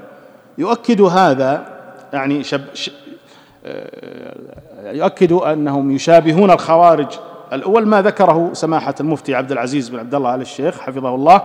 [0.57, 1.65] يؤكد هذا
[2.13, 2.61] يعني شب
[3.65, 7.07] آه، يؤكد أنهم يشابهون الخوارج
[7.53, 11.41] الأول ما ذكره سماحة المفتي عبد العزيز بن عبد الله آل الشيخ حفظه الله.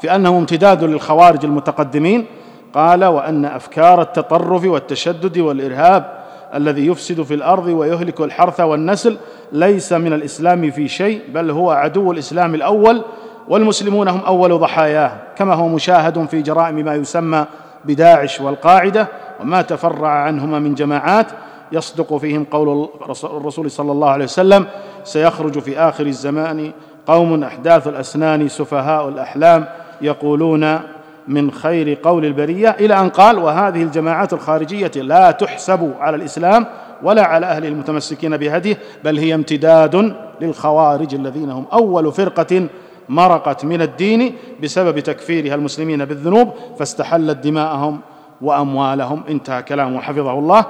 [0.00, 2.26] في انه امتداد للخوارج المتقدمين
[2.74, 6.18] قال وأن أفكار التطرف والتشدد والإرهاب
[6.54, 9.16] الذي يفسد في الأرض ويهلك الحرث والنسل
[9.52, 13.02] ليس من الإسلام في شيء بل هو عدو الإسلام الأول
[13.48, 17.44] والمسلمون هم أول ضحاياه كما هو مشاهد في جرائم ما يسمى
[17.84, 19.08] بداعش والقاعدة
[19.40, 21.26] وما تفرع عنهما من جماعات
[21.72, 22.88] يصدق فيهم قول
[23.24, 24.66] الرسول صلى الله عليه وسلم
[25.04, 26.72] سيخرج في آخر الزمان
[27.06, 29.66] قوم أحداث الأسنان سفهاء الأحلام
[30.00, 30.80] يقولون
[31.28, 36.66] من خير قول البرية إلى أن قال وهذه الجماعات الخارجية لا تحسب على الإسلام
[37.02, 42.66] ولا على أهل المتمسكين بهديه بل هي امتداد للخوارج الذين هم أول فرقة
[43.08, 48.00] مرقت من الدين بسبب تكفيرها المسلمين بالذنوب فاستحلت دماءهم
[48.42, 50.66] وأموالهم انتهى كلامه حفظه الله.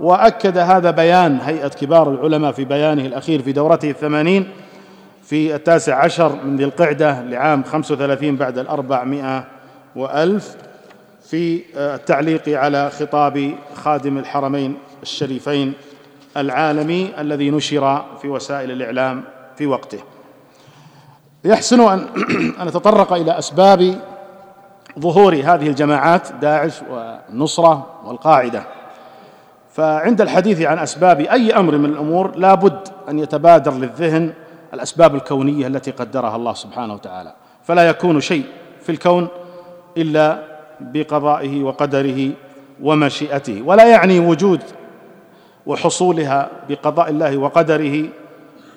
[0.00, 4.48] وأكد هذا بيان هيئة كبار العلماء في بيانه الأخير في دورته الثمانين
[5.22, 9.44] في التاسع عشر من ذي القعدة لعام خمس وثلاثين بعد الأربعمائة
[9.96, 10.56] وألف
[11.24, 15.72] في التعليق على خطاب خادم الحرمين الشريفين
[16.36, 19.24] العالمي الذي نشر في وسائل الإعلام
[19.56, 19.98] في وقته.
[21.44, 22.06] يحسن أن
[22.60, 24.00] أن نتطرق إلى أسباب
[24.98, 28.64] ظهور هذه الجماعات داعش والنصرة والقاعدة.
[29.72, 34.32] فعند الحديث عن أسباب أي أمر من الأمور لا بد أن يتبادر للذهن
[34.74, 37.34] الأسباب الكونية التي قدرها الله سبحانه وتعالى.
[37.64, 38.44] فلا يكون شيء
[38.80, 39.28] في الكون
[39.96, 40.38] إلا
[40.80, 42.30] بقضائه وقدره
[42.82, 43.62] ومشيئته.
[43.62, 44.60] ولا يعني وجود
[45.66, 48.08] وحصولها بقضاء الله وقدره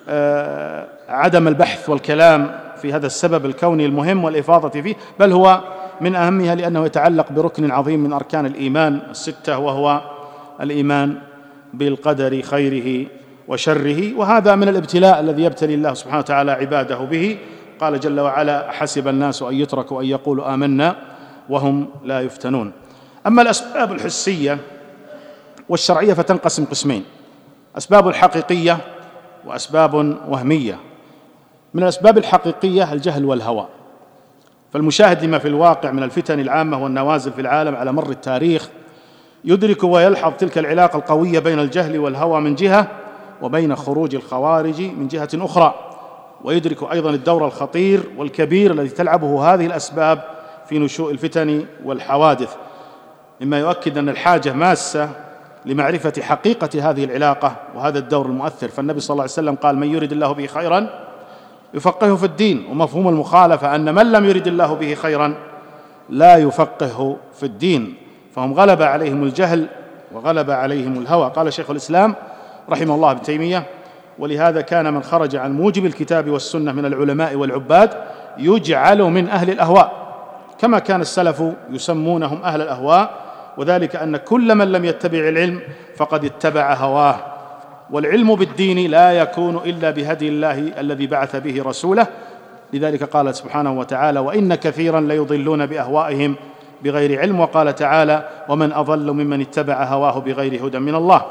[0.08, 5.60] آه، عدم البحث والكلام في هذا السبب الكوني المهم والإفاضة فيه بل هو
[6.00, 10.00] من أهمها لأنه يتعلق بركن عظيم من أركان الإيمان الستة وهو
[10.60, 11.18] الإيمان
[11.74, 13.06] بالقدر خيره
[13.48, 17.38] وشره وهذا من الابتلاء الذي يبتلي الله سبحانه وتعالى عباده به.
[17.80, 20.96] قال جل وعلا حسب الناس أن يتركوا أن يقولوا آمنا
[21.48, 22.72] وهم لا يفتنون.
[23.26, 24.58] أما الأسباب الحسية
[25.68, 27.04] والشرعية فتنقسم قسمين
[27.76, 28.78] أسباب حقيقية
[29.46, 29.94] وأسباب
[30.28, 30.78] وهمية.
[31.74, 33.66] من الأسباب الحقيقية الجهل والهوى.
[34.72, 38.68] فالمشاهد لما في الواقع من الفتن العامة والنوازل في العالم على مر التاريخ
[39.44, 42.88] يدرك ويلحظ تلك العلاقة القوية بين الجهل والهوى من جهة
[43.42, 45.74] وبين خروج الخوارج من جهة أخرى.
[46.44, 50.24] ويدرك أيضا الدور الخطير والكبير الذي تلعبه هذه الأسباب
[50.68, 52.56] في نشوء الفتن والحوادث.
[53.40, 55.10] مما يؤكد أن الحاجة ماسة
[55.66, 58.68] لمعرفة حقيقة هذه العلاقة وهذا الدور المؤثر.
[58.68, 60.88] فالنبي صلى الله عليه وسلم قال من يرد الله به خيرا
[61.74, 62.66] يفقهه في الدين.
[62.70, 65.34] ومفهوم المخالفة أن من لم يرد الله به خيرا
[66.08, 67.94] لا يفقهه في الدين.
[68.34, 69.66] فهم غلب عليهم الجهل
[70.12, 71.32] وغلب عليهم الهوى.
[71.36, 72.14] قال شيخ الإسلام
[72.70, 73.62] رحمه الله ابن تيمية
[74.18, 77.90] ولهذا كان من خرج عن موجب الكتاب والسنة من العلماء والعباد
[78.38, 79.92] يجعل من أهل الأهواء
[80.58, 83.10] كما كان السلف يسمونهم أهل الأهواء
[83.56, 85.60] وذلك أن كل من لم يتبع العلم
[85.96, 87.16] فقد اتبع هواه
[87.90, 92.06] والعلم بالدين لا يكون إلا بهدي الله الذي بعث به رسوله.
[92.72, 96.36] لذلك قال سبحانه وتعالى وإن كثيرا ليضلون بأهوائهم
[96.84, 97.40] بغير علم.
[97.40, 101.22] وقال تعالى ومن أضل ممن اتبع هواه بغير هدى من الله.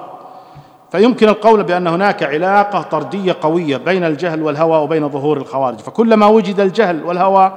[0.92, 5.80] فيمكن القول بأن هناك علاقة طردية قوية بين الجهل والهوى وبين ظهور الخوارج.
[5.80, 7.52] فكلما وجد الجهل والهوى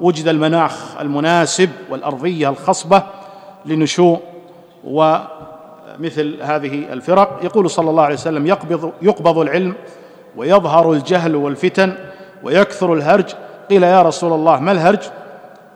[0.00, 3.02] وجد المناخ المناسب والأرضية الخصبة
[3.66, 4.20] لنشوء
[4.84, 7.40] ومثل هذه الفرق.
[7.42, 9.74] يقول صلى الله عليه وسلم يقبض يقبض العلم
[10.36, 11.94] ويظهر الجهل والفتن
[12.42, 13.34] ويكثر الهرج.
[13.70, 15.00] قيل يا رسول الله ما الهرج؟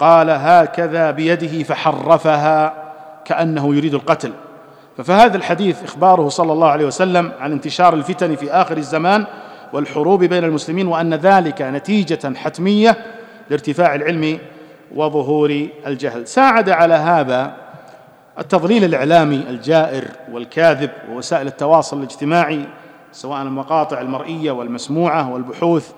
[0.01, 2.75] قال هكذا بيده فحرفها
[3.25, 4.33] كأنه يريد القتل.
[5.03, 9.27] فهذا الحديث إخباره صلى الله عليه وسلم عن انتشار الفتن في آخر الزمان
[9.73, 12.97] والحروب بين المسلمين وأن ذلك نتيجة حتمية
[13.51, 14.39] لارتفاع العلم
[14.95, 16.29] وظهور الجهل.
[16.29, 17.57] ساعد على هذا
[18.39, 22.65] التضليل الإعلامي الجائر والكاذب ووسائل التواصل الاجتماعي
[23.13, 25.91] سواء المقاطع المرئية والمسموعة والبحوث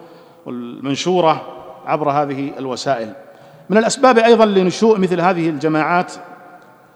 [0.47, 1.43] والمنشورة
[1.87, 3.13] عبر هذه الوسائل.
[3.71, 6.13] من الأسباب أيضا لنشوء مثل هذه الجماعات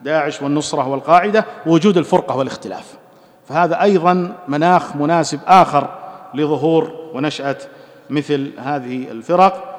[0.02, 2.94] داعش والنصرة والقاعدة وجود الفرقة والاختلاف.
[3.48, 5.88] فهذا أيضا مناخ مناسب آخر
[6.34, 7.58] لظهور ونشأة
[8.10, 9.76] مثل هذه الفرق.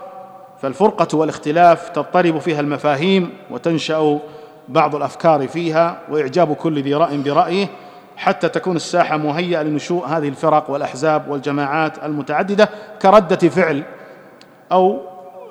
[0.62, 4.20] فالفرقة والاختلاف تضطرب فيها المفاهيم وتنشأ
[4.68, 7.68] بعض الأفكار فيها وإعجاب كل ذي رأي برأيه
[8.18, 12.70] حتى تكون الساحة مهيئة لنشوء هذه الفرق والأحزاب والجماعات المتعددة
[13.02, 13.84] كردة فعل
[14.72, 15.02] أو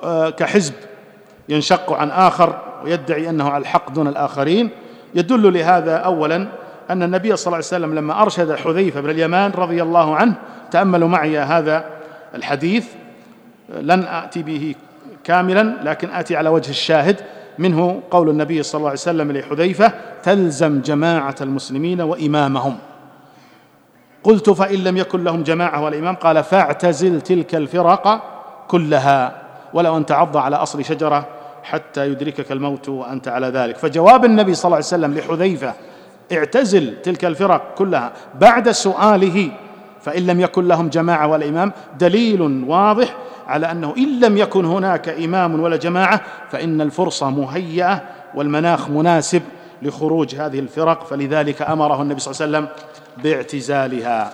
[0.03, 0.73] آه، كحزب
[1.49, 4.69] ينشق عن آخر ويدعي أنه على الحق دون الآخرين.
[5.15, 6.47] يدل لهذا اولا
[6.89, 10.33] أن النبي صلى الله عليه وسلم لما أرشد حذيفة بن اليمان رضي الله عنه
[10.71, 11.85] تأملوا معي هذا
[12.35, 12.87] الحديث.
[13.81, 14.75] لن آتي به
[15.23, 17.21] كاملا لكن آتي على وجه الشاهد.
[17.59, 19.91] منه قول النبي صلى الله عليه وسلم لحذيفة
[20.23, 22.77] تلزم جماعة المسلمين وإمامهم.
[24.23, 28.23] قلت فإن لم يكن لهم جماعة ولا إمام قال فاعتزل تلك الفرق
[28.67, 29.41] كلها
[29.73, 31.27] ولو أن تعض على أصل شجرة
[31.69, 33.77] حتى يدركك الموت وأنت على ذلك.
[33.77, 35.73] فجواب النبي صلى الله عليه وسلم لحذيفة
[36.31, 38.11] اعتزل تلك الفرق كلها.
[38.39, 39.51] بعد سؤاله
[40.01, 43.15] فإن لم يكن لهم جماعة ولا إمام دليل واضح
[43.47, 48.01] على أنه إن لم يكن هناك إمام ولا جماعة فإن الفرصة مهيئة
[48.35, 49.41] والمناخ مناسب
[49.81, 51.05] لخروج هذه الفرق.
[51.05, 52.87] فلذلك أمره النبي صلى الله عليه وسلم
[53.23, 54.33] باعتزالها.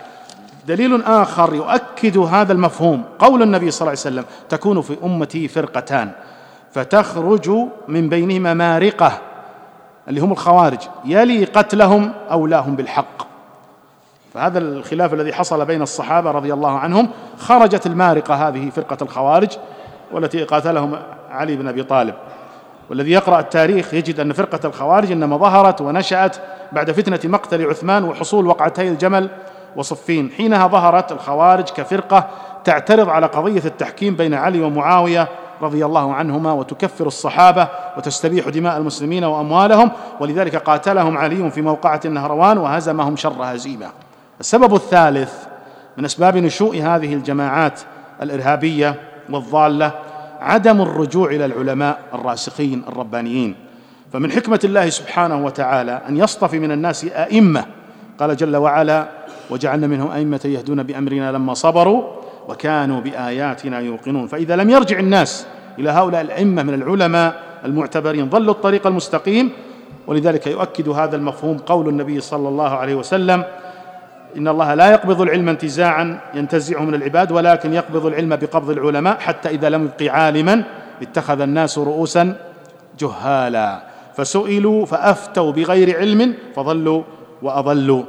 [0.67, 3.03] دليل آخر يؤكد هذا المفهوم.
[3.19, 6.11] قول النبي صلى الله عليه وسلم تكون في أمتي فرقتان.
[6.73, 7.51] فتخرج
[7.87, 9.11] من بينهما مارقة
[10.07, 10.79] اللي هم الخوارج.
[11.05, 13.33] يلي قتلهم أولاهم بالحق.
[14.33, 19.49] فهذا الخلاف الذي حصل بين الصحابة رضي الله عنهم خرجت المارقة هذه فرقة الخوارج
[20.11, 20.99] والتي قاتلهم
[21.31, 22.13] علي بن أبي طالب.
[22.89, 26.37] والذي يقرأ التاريخ يجد أن فرقة الخوارج إنما ظهرت ونشأت
[26.71, 29.29] بعد فتنة مقتل عثمان وحصول وقعتي الجمل
[29.75, 30.29] وصفين.
[30.37, 32.27] حينها ظهرت الخوارج كفرقة
[32.63, 35.27] تعترض على قضية التحكيم بين علي ومعاوية
[35.63, 42.57] رضي الله عنهما وتكفر الصحابة وتستبيح دماء المسلمين وأموالهم ولذلك قاتلهم علي في موقعة النهروان
[42.57, 43.87] وهزمهم شر هزيمة.
[44.39, 45.33] السبب الثالث
[45.97, 47.79] من أسباب نشوء هذه الجماعات
[48.21, 48.95] الإرهابية
[49.29, 49.91] والضالة
[50.41, 53.55] عدم الرجوع إلى العلماء الراسخين الربانيين.
[54.13, 57.65] فمن حكمة الله سبحانه وتعالى أن يصطفي من الناس أئمة
[58.19, 59.07] قال جل وعلا
[59.49, 64.27] وجعلنا منهم أئمة يهدون بأمرنا لما صبروا وكانوا بآياتنا يوقنون.
[64.27, 65.47] فإذا لم يرجع الناس
[65.79, 69.49] إلى هؤلاء الأئمة من العلماء المعتبرين ضلوا الطريق المستقيم.
[70.07, 73.43] ولذلك يؤكد هذا المفهوم قول النبي صلى الله عليه وسلم
[74.37, 79.49] إن الله لا يقبض العلم انتزاعا ينتزعه من العباد ولكن يقبض العلم بقبض العلماء حتى
[79.49, 80.63] إذا لم يبق عالما
[81.01, 82.35] اتخذ الناس رؤوسا
[82.99, 83.83] جهالا.
[84.15, 87.03] فسئلوا فأفتوا بغير علم فضلوا
[87.41, 88.03] وأضلوا.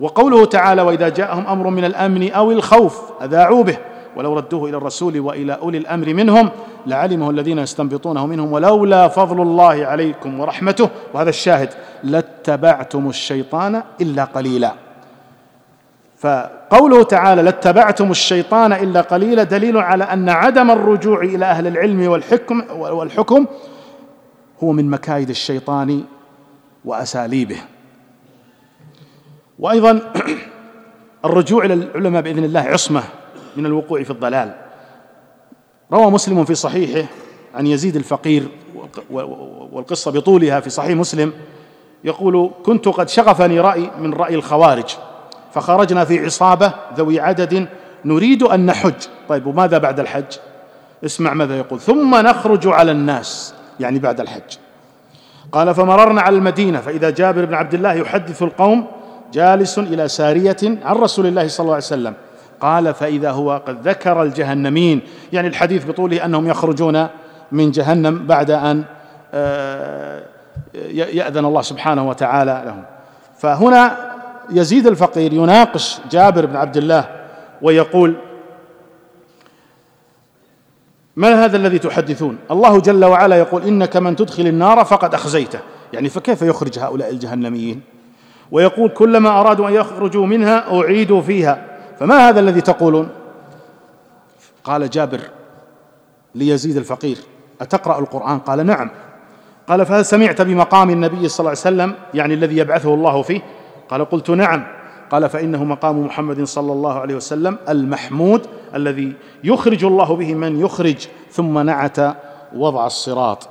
[0.00, 3.78] وقوله تعالى وإذا جاءهم أمر من الأمن أو الخوف أذاعوا به.
[4.16, 6.50] ولو ردوه إلى الرسول وإلى أولي الأمر منهم
[6.86, 10.88] لعلمه الذين يستنبطونه منهم ولولا فضل الله عليكم ورحمته.
[11.14, 11.68] وهذا الشاهد
[12.04, 14.74] لاتبعتم الشيطان إلا قليلا.
[16.18, 22.62] فقوله تعالى لاتبعتم الشيطان إلا قليلا دليل على أن عدم الرجوع إلى أهل العلم والحكم
[22.78, 23.46] والحكم
[24.62, 26.04] هو من مكايد الشيطان
[26.84, 27.56] وأساليبه.
[29.60, 30.00] وأيضا
[31.24, 33.02] الرجوع إلى العلماء بإذن الله عصمة
[33.56, 34.54] من الوقوع في الضلال.
[35.92, 37.08] روى مسلم في صحيحه
[37.54, 38.48] عن يزيد الفقير
[39.72, 41.32] والقصة بطولها في صحيح مسلم
[42.04, 44.96] يقول كنت قد شغفني رأي من رأي الخوارج
[45.52, 47.68] فخرجنا في عصابة ذوي عدد
[48.04, 48.94] نريد أن نحج.
[49.28, 50.38] طيب وماذا بعد الحج؟
[51.04, 53.54] اسمع ماذا يقول ثم نخرج على الناس.
[53.80, 54.56] يعني بعد الحج.
[55.52, 58.99] قال فمررنا على المدينة فإذا جابر بن عبد الله يحدث القوم
[59.32, 62.14] جالس إلى سارية عن رسول الله صلى الله عليه وسلم.
[62.60, 65.00] قال فإذا هو قد ذكر الجهنمين.
[65.32, 67.06] يعني الحديث بطوله أنهم يخرجون
[67.52, 68.84] من جهنم بعد أن
[69.34, 70.22] آه،
[70.92, 72.82] يأذن الله سبحانه وتعالى لهم.
[73.38, 73.96] فهنا
[74.50, 77.04] يزيد الفقير يناقش جابر بن عبد الله
[77.62, 78.14] ويقول
[81.16, 85.58] ما هذا الذي تحدثون؟ الله جل وعلا يقول إنك من تدخل النار فقد أخزيته.
[85.92, 87.80] يعني فكيف يخرج هؤلاء الجهنميين؟
[88.52, 91.66] ويقول كلما أرادوا أن يخرجوا منها أعيدوا فيها.
[91.98, 93.08] فما هذا الذي تقولون؟
[94.64, 95.20] قال جابر
[96.34, 97.16] ليزيد الفقير
[97.60, 98.90] أتقرأ القرآن؟ قال نعم.
[99.68, 103.40] قال فهل سمعت بمقام النبي صلى الله عليه وسلم يعني الذي يبعثه الله فيه؟
[103.88, 104.66] قال قلت نعم.
[105.10, 109.12] قال فإنه مقام محمد صلى الله عليه وسلم المحمود الذي
[109.44, 111.96] يخرج الله به من يخرج ثم نعت
[112.56, 113.48] وضع الصراط.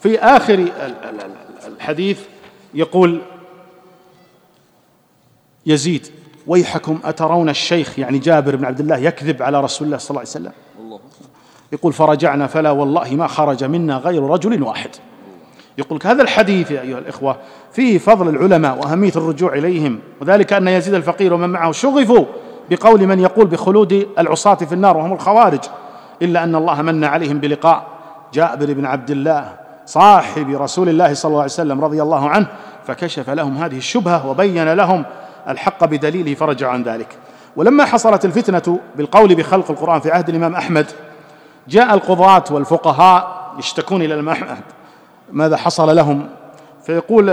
[0.00, 0.64] في آخر
[1.66, 2.20] الحديث
[2.74, 3.20] يقول
[5.68, 6.06] يزيد.
[6.46, 10.30] ويحكم أترون الشيخ يعني جابر بن عبد الله يكذب على رسول الله صلى الله عليه
[10.30, 10.52] وسلم.
[11.72, 14.90] يقول فرجعنا فلا والله ما خرج منا غير رجل واحد.
[15.78, 17.36] يقول هذا الحديث يا أيها الإخوة
[17.72, 22.24] فيه فضل العلماء وأهمية الرجوع إليهم وذلك أن يزيد الفقير ومن معه شغفوا
[22.70, 25.60] بقول من يقول بخلود العصاة في النار وهم الخوارج
[26.22, 27.86] إلا أن الله من عليهم بلقاء.
[28.32, 29.56] جابر بن عبد الله
[29.86, 32.46] صاحب رسول الله صلى الله عليه وسلم رضي الله عنه
[32.86, 35.04] فكشف لهم هذه الشبهة وبين لهم
[35.48, 37.16] الحق بدليله فرجع عن ذلك.
[37.56, 40.86] ولما حصلت الفتنة بالقول بخلق القرآن في عهد الإمام أحمد
[41.68, 44.64] جاء القضاة والفقهاء يشتكون إلى الإمام أحمد
[45.32, 46.28] ماذا حصل لهم؟
[46.82, 47.30] فيقول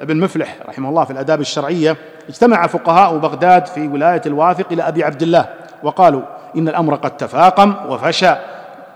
[0.00, 1.96] ابن مفلح رحمه الله في الآداب الشرعية
[2.28, 5.48] اجتمع فقهاء بغداد في ولاية الواثق إلى أبي عبد الله
[5.82, 6.22] وقالوا
[6.56, 8.34] إن الأمر قد تفاقم وفشى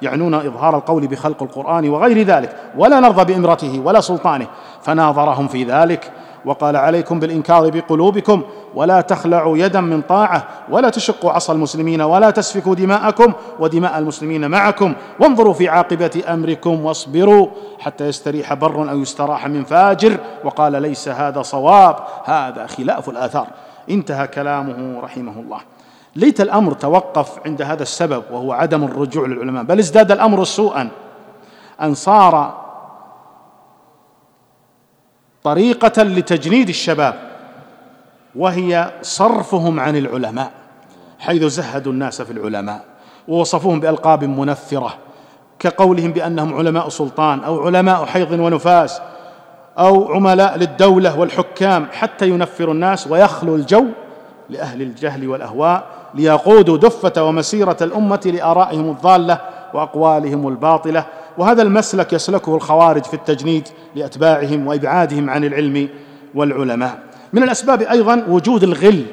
[0.02, 4.46] يعنون إظهار القول بخلق القرآن وغير ذلك ولا نرضى بإمرته ولا سلطانه
[4.82, 6.10] فناظرهم في ذلك
[6.44, 8.42] وقال عليكم بالإنكار بقلوبكم
[8.74, 14.94] ولا تخلعوا يدا من طاعة ولا تشقوا عصا المسلمين ولا تسفكوا دماءكم ودماء المسلمين معكم
[15.20, 21.42] وانظروا في عاقبة أمركم واصبروا حتى يستريح بر أو يستراح من فاجر وقال ليس هذا
[21.42, 23.46] صواب هذا خلاف الآثار.
[23.90, 25.58] انتهى كلامه رحمه الله.
[26.16, 29.62] ليت الأمر توقف عند هذا السبب وهو عدم الرجوع للعلماء.
[29.62, 30.88] بل ازداد الأمر سوءا.
[31.82, 32.63] أن صار
[35.44, 37.14] طريقة لتجنيد الشباب
[38.36, 40.50] وهي صرفهم عن العلماء
[41.18, 42.84] حيث زهدوا الناس في العلماء
[43.28, 44.94] ووصفوهم بألقاب منفره
[45.58, 49.00] كقولهم بأنهم علماء سلطان أو علماء حيض ونفاس
[49.78, 53.84] أو عملاء للدولة والحكام حتى ينفروا الناس ويخلو الجو
[54.50, 59.40] لأهل الجهل والأهواء ليقودوا دفة ومسيرة الأمة لآرائهم الضالة
[59.74, 61.04] وأقوالهم الباطلة
[61.38, 65.88] وهذا المسلك يسلكه الخوارج في التجنيد لأتباعهم وإبعادهم عن العلم
[66.34, 66.98] والعلماء.
[67.32, 69.04] من الأسباب أيضا وجود الغل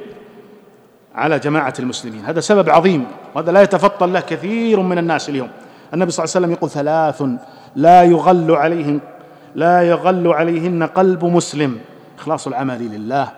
[1.16, 2.26] على جماعة المسلمين.
[2.26, 3.06] هذا سبب عظيم
[3.36, 5.50] وهذا لا يتفطن له كثير من الناس اليوم.
[5.94, 7.24] النبي صلى الله عليه وسلم يقول ثلاث
[7.76, 9.00] لا يغل عليهن
[9.56, 11.78] لا يغل عليهن قلب مسلم.
[12.20, 13.32] إخلاص العمل لله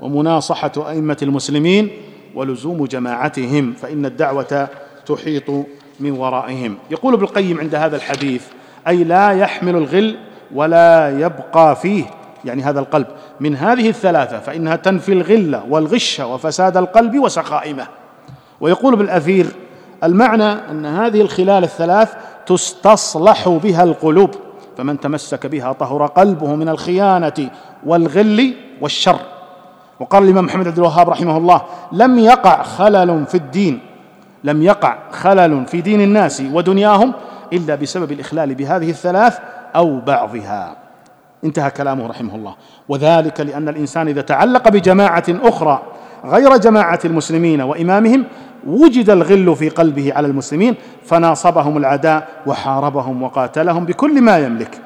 [0.00, 1.90] ومناصحة أئمة المسلمين
[2.34, 4.68] ولزوم جماعتهم فإن الدعوة
[5.06, 5.44] تحيط
[6.00, 6.76] من ورائهم.
[6.90, 8.44] يقول ابن القيم عند هذا الحديث
[8.88, 10.16] أي لا يحمل الغل
[10.54, 12.04] ولا يبقى فيه
[12.44, 13.06] يعني هذا القلب.
[13.40, 17.86] من هذه الثلاثة فإنها تنفي الغله والغش وفساد القلب وسقائمه
[18.60, 19.46] ويقول ابن الأثير
[20.04, 22.14] المعنى أن هذه الخلال الثلاث
[22.46, 24.30] تستصلح بها القلوب
[24.76, 27.50] فمن تمسك بها طهر قلبه من الخيانة
[27.86, 29.18] والغل والشر.
[30.00, 33.89] وقال الإمام محمد عبد الوهاب رحمه الله لم يقع خلل في الدين.
[34.44, 37.12] لم يقع خلل في دين الناس ودنياهم
[37.52, 39.38] إلا بسبب الإخلال بهذه الثلاث
[39.76, 40.76] أو بعضها.
[41.44, 42.54] انتهى كلامه رحمه الله.
[42.88, 45.82] وذلك لأن الإنسان إذا تعلق بجماعة أخرى
[46.24, 48.24] غير جماعة المسلمين وإمامهم
[48.66, 50.74] وجد الغل في قلبه على المسلمين
[51.04, 54.80] فناصبهم العداء وحاربهم وقاتلهم بكل ما يملك.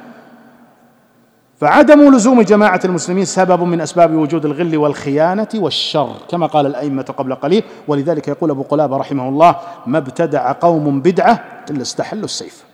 [1.64, 7.34] فعدم لزوم جماعة المسلمين سبب من أسباب وجود الغل والخيانة والشر كما قال الأئمة قبل
[7.34, 9.56] قليل ولذلك يقول أبو قلابة رحمه الله
[9.86, 12.64] ما ابتدع قوم بدعة إلا استحلوا السيف.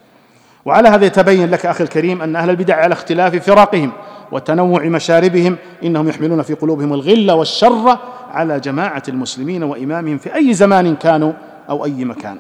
[0.64, 3.92] وعلى هذا يتبين لك أخي الكريم أن أهل البدع على اختلاف فراقهم
[4.32, 7.98] وتنوع مشاربهم إنهم يحملون في قلوبهم الغل والشر
[8.32, 11.32] على جماعة المسلمين وإمامهم في أي زمان كانوا
[11.68, 12.38] أو أي مكان.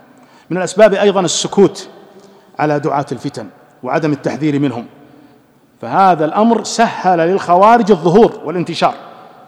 [0.50, 1.88] من الأسباب أيضا السكوت
[2.58, 3.46] على دعاة الفتن
[3.82, 4.86] وعدم التحذير منهم.
[5.80, 8.94] فهذا الأمر سهل للخوارج الظهور والانتشار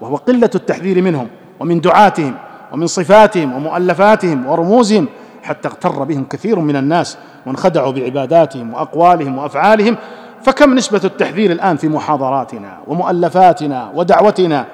[0.01, 1.29] وهو قلة التحذير منهم
[1.61, 2.35] ومن دعاتهم
[2.73, 5.09] ومن صفاتهم ومؤلفاتهم ورموزهم
[5.43, 9.97] حتى اغتر بهم كثير من الناس وانخدعوا بعباداتهم وأقوالهم وأفعالهم.
[10.43, 14.67] فكم نسبة التحذير الآن في محاضراتنا ومؤلفاتنا ودعوتنا؟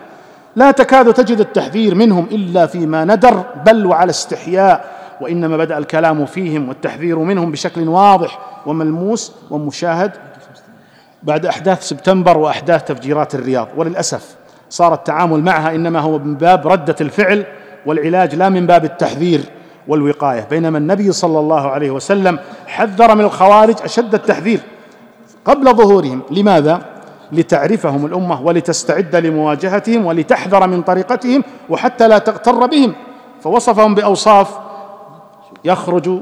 [0.57, 4.85] لا تكاد تجد التحذير منهم إلا فيما ندر بل وعلى استحياء
[5.21, 10.13] وإنما بدأ الكلام فيهم والتحذير منهم بشكل واضح وملموس ومشاهد
[11.23, 13.69] بعد أحداث سبتمبر وأحداث تفجيرات الرياض.
[13.77, 14.37] وللأسف
[14.71, 17.45] صار التعامل معها إنما هو من باب ردة الفعل
[17.87, 19.41] والعلاج لا من باب التحذير
[19.89, 20.47] والوقاية.
[20.51, 24.61] بينما النبي صلى الله عليه وسلم حذر من الخوارج أشد التحذير
[25.45, 26.23] قبل ظهورهم.
[26.31, 26.81] لماذا؟
[27.33, 32.95] لتعرفهم الأمة ولتستعد لمواجهتهم ولتحذر من طريقتهم وحتى لا تغتر بهم.
[33.41, 34.59] فوصفهم بأوصاف
[35.65, 36.21] يخرج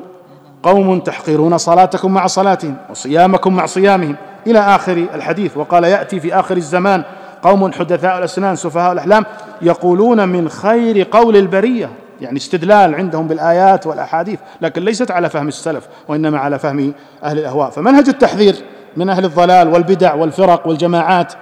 [0.63, 4.17] قوم تحقرون صلاتكم مع صلاتهم وصيامكم مع صيامهم.
[4.47, 5.57] إلى آخر الحديث.
[5.57, 7.03] وقال يأتي في آخر الزمان
[7.43, 9.25] قوم حدثاء الأسنان سفهاء الأحلام
[9.63, 11.91] يقولون من خير قول البرية.
[12.21, 16.93] يعني استدلال عندهم بالآيات والأحاديث لكن ليست على فهم السلف وإنما على فهم
[17.25, 17.71] أهل الأهواء.
[17.71, 18.57] فمنهج التحذير
[18.97, 21.33] من أهل الضلال والبدع والفرق والجماعات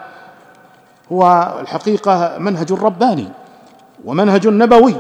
[1.12, 3.28] هو الحقيقة منهج رباني
[4.04, 4.94] ومنهج نبوي.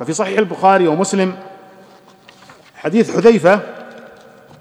[0.00, 1.32] ففي صحيح البخاري ومسلم
[2.76, 3.60] حديث حذيفة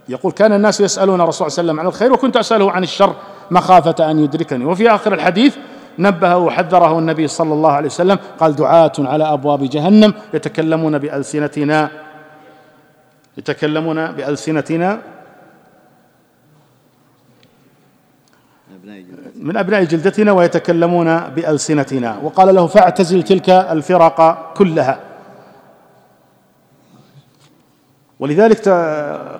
[0.10, 3.16] يقول كان الناس يسألون الرسول صلى الله عليه وسلم عن الخير وكنت أسأله عن الشر
[3.52, 4.66] مخافة أن يدركني.
[4.66, 5.56] وفي آخر الحديث
[6.00, 11.90] نبه وحذره النبي صلى الله عليه وسلم قال دعاة على أبواب جهنم يتكلمون بألسنتنا
[13.38, 15.02] يتكلمون بألسنتنا
[19.36, 22.18] من أبناء جلدتنا ويتكلمون بألسنتنا.
[22.24, 25.11] وقال له فاعتزل تلك الفرق كلها.
[28.22, 28.68] ولذلك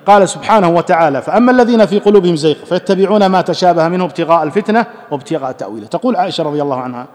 [0.06, 5.52] قال سبحانه وتعالى فأما الذين في قلوبهم زيغ فيتبعون ما تشابه منه ابتغاء الفتنة وابتغاء
[5.52, 5.86] تأويله.
[5.86, 7.06] تقول عائشة رضي الله عنها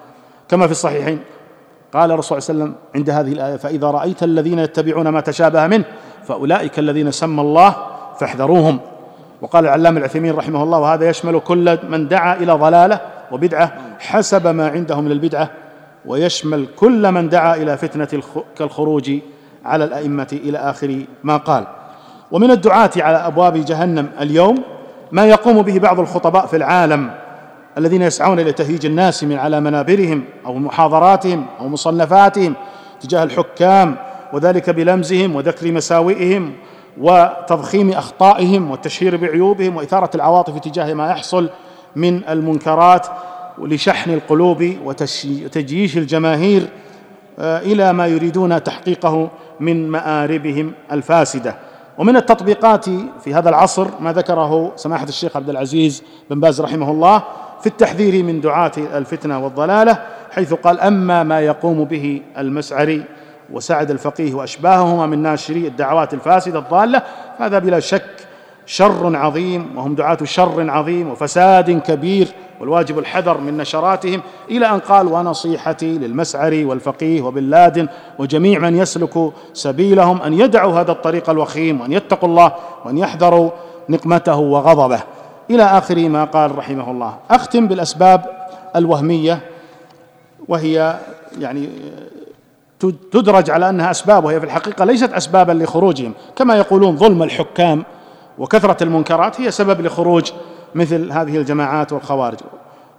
[0.49, 1.19] كما في الصحيحين
[1.93, 5.67] قال الرسول صلى الله عليه وسلم عند هذه الآية فإذا رأيت الذين يتبعون ما تشابه
[5.67, 5.83] منه
[6.27, 7.75] فأولئك الذين سمى الله
[8.19, 8.79] فاحذروهم.
[9.41, 13.01] وقال العلام العثيمين رحمه الله وهذا يشمل كل من دعا إلى ضلالة
[13.31, 15.49] وبدعة حسب ما عنده من البدعة
[16.05, 18.23] ويشمل كل من دعا إلى فتنة
[18.57, 19.11] كالخروج
[19.67, 21.67] على الأئمة إلى آخر ما قال.
[22.31, 24.63] ومن الدعاة على أبواب جهنم اليوم
[25.11, 27.11] ما يقوم به بعض الخطباء في العالم
[27.77, 32.53] الذين يسعون إلى تهيج الناس من على منابرهم أو محاضراتهم أو مصنفاتهم
[33.01, 33.95] تجاه الحكام
[34.33, 36.53] وذلك بلمزهم وذكر مساوئهم
[36.97, 41.49] وتضخيم أخطائهم والتشهير بعيوبهم وإثارة العواطف تجاه ما يحصل
[41.95, 43.07] من المنكرات
[43.61, 46.67] لشحن القلوب وتجييش الجماهير
[47.39, 49.29] إلى ما يريدون تحقيقه
[49.59, 51.55] من مآربهم الفاسدة.
[51.97, 52.85] ومن التطبيقات
[53.23, 57.23] في هذا العصر ما ذكره سماحة الشيخ عبد العزيز بن باز رحمه الله
[57.61, 63.03] في التحذير من دعاة الفتنة والضلالة حيث قال أما ما يقوم به المسعري
[63.51, 67.01] وسعد الفقيه وأشباههما من ناشري الدعوات الفاسدة الضالة
[67.37, 68.26] هذا بلا شك
[68.69, 72.27] شر عظيم وهم دعاة شر عظيم وفساد كبير
[72.59, 74.21] والواجب الحذر من نشراتهم.
[74.51, 77.87] إلى أن قال ونصيحتي للمسعري والفقيه وبن لادن
[78.19, 82.51] وجميع من يسلك سبيلهم أن يدعوا هذا الطريق الوخيم وأن يتقوا الله
[82.85, 83.49] وأن يحذروا
[83.89, 84.99] نقمته وغضبه.
[85.49, 87.17] إلى آخر ما قال رحمه الله.
[87.31, 88.25] أختم بالأسباب
[88.75, 89.39] الوهمية
[90.47, 90.99] وهي
[91.39, 91.69] يعني
[93.11, 96.13] تدرج على أنها أسباب وهي في الحقيقة ليست اسبابا لخروجهم.
[96.35, 97.83] كما يقولون ظلم الحكام
[98.37, 100.31] وكثرة المنكرات هي سبب لخروج
[100.75, 102.37] مثل هذه الجماعات والخوارج.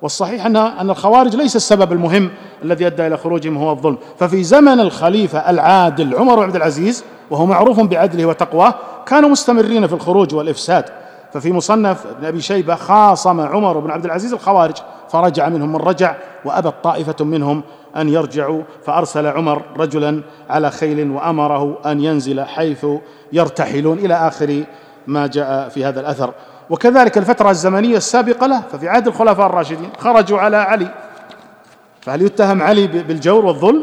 [0.02, 2.30] والصحيح ان أن الخوارج ليس السبب المهم
[2.62, 3.98] الذي أدى إلى خروجهم هو الظلم.
[4.18, 8.74] ففي زمن الخليفة العادل عمر بن عبد العزيز وهو معروف بعدله وتقواه
[9.06, 10.84] كانوا مستمرين في الخروج والإفساد.
[11.32, 14.74] ففي مصنف ابن أبي شيبة خاصم عمر بن عبد العزيز الخوارج
[15.08, 16.14] فرجع منهم من رجع
[16.44, 17.62] وأبت طائفة منهم
[17.96, 22.86] أن يرجعوا فأرسل عمر رجلا على خيل وأمره أن ينزل حيث
[23.32, 24.64] يرتحلون إلى آخر
[25.08, 26.34] ما جاء في هذا الأثر.
[26.70, 30.88] وكذلك الفترة الزمنية السابقة له ففي عهد الخلفاء الراشدين خرجوا على علي.
[32.00, 33.82] فهل يتهم علي بالجور والظلم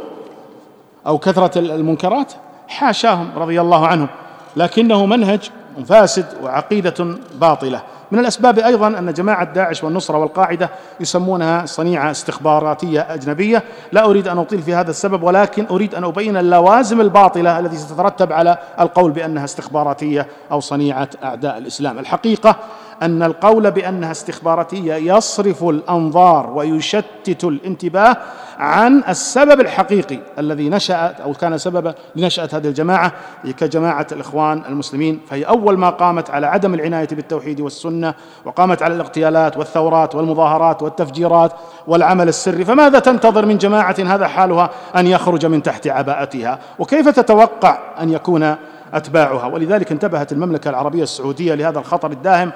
[1.08, 2.34] أو كثرة المنكرات؟
[2.68, 4.08] حاشاهم رضي الله عنهم
[4.56, 5.50] لكنه منهج
[5.88, 7.82] فاسد وعقيدة باطلة.
[8.16, 13.64] من الأسباب أيضا أن جماعة داعش والنصرة والقاعدة يسمونها صنيعة استخباراتية أجنبية.
[13.92, 18.34] لا أريد أن أطيل في هذا السبب ولكن أريد أن أبين اللوازم الباطلة التي ستترتب
[18.34, 22.00] على القول بأنها استخباراتية أو صنيعة أعداء الإسلام.
[22.00, 22.56] الحقيقة
[23.02, 28.18] أن القول بأنها استخباراتية يصرف الأنظار ويشتت الانتباه
[28.60, 33.12] عن السبب الحقيقي الذي نشأت أو كان سببا لنشأة هذه الجماعة
[33.58, 35.22] كجماعة الإخوان المسلمين.
[35.30, 38.14] فهي أول ما قامت على عدم العناية بالتوحيد والسنة
[38.46, 41.52] وقامت على الاغتيالات والثورات والمظاهرات والتفجيرات
[41.88, 42.66] والعمل السري.
[42.66, 48.56] فماذا تنتظر من جماعة هذا حالها أن يخرج من تحت عباءتها؟ وكيف تتوقع أن يكون
[48.94, 52.52] أتباعها؟ ولذلك انتبهت المملكة العربية السعودية لهذا الخطر الداهم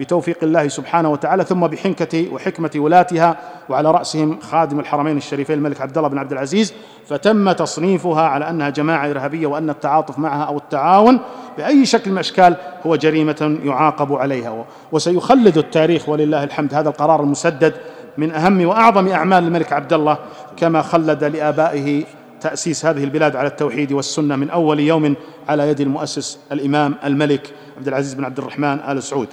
[0.00, 3.36] بتوفيق الله سبحانه وتعالى ثم بحنكة وحكمة ولاتها
[3.68, 6.74] وعلى رأسهم خادم الحرمين الشريفين الملك عبد الله بن عبد العزيز.
[7.06, 11.20] فتم تصنيفها على أنها جماعة إرهابية وأن التعاطف معها أو التعاون
[11.58, 14.64] بأي شكل من الأشكال هو جريمة يعاقب عليها.
[14.92, 16.74] وسيخلد التاريخ ولله الحمد.
[16.74, 17.74] هذا القرار المسدد
[18.18, 20.18] من أهم وأعظم أعمال الملك عبد الله
[20.56, 22.04] كما خلد لآبائه
[22.40, 25.14] تأسيس هذه البلاد على التوحيد والسنة من أول يوم
[25.48, 29.28] على يد المؤسس الإمام الملك عبد العزيز بن عبد الرحمن آل سعود.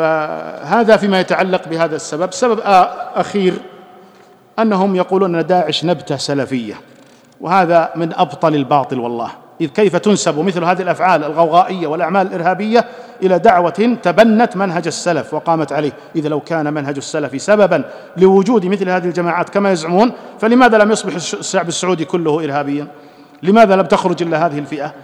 [0.00, 2.32] فهذا فيما يتعلق بهذا السبب.
[2.32, 2.60] سبب
[3.14, 3.54] أخير
[4.58, 6.74] أنهم يقولون أن داعش نبتة سلفية
[7.40, 9.30] وهذا من أبطل الباطل والله.
[9.60, 12.84] إذ كيف تنسب مثل هذه الأفعال الغوغائية والأعمال الإرهابية
[13.22, 17.84] إلى دعوة تبنت منهج السلف وقامت عليه؟ إذا لو كان منهج السلف سببا
[18.16, 22.86] لوجود مثل هذه الجماعات كما يزعمون فلماذا لم يصبح الشعب السعودي كله إرهابيا؟
[23.42, 24.94] لماذا لم تخرج إلا هذه الفئة؟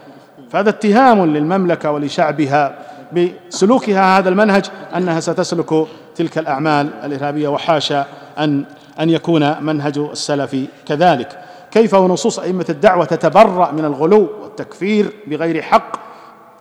[0.51, 2.78] فهذا اتهام للمملكة ولشعبها.
[3.13, 4.65] بسلوكها هذا المنهج
[4.97, 8.07] أنها ستسلك تلك الأعمال الإرهابية وحاشا
[8.39, 8.65] ان
[9.01, 11.39] أن يكون منهج السلف كذلك.
[11.71, 15.97] كيف ونصوص أئمة الدعوة تتبرأ من الغلو والتكفير بغير حق؟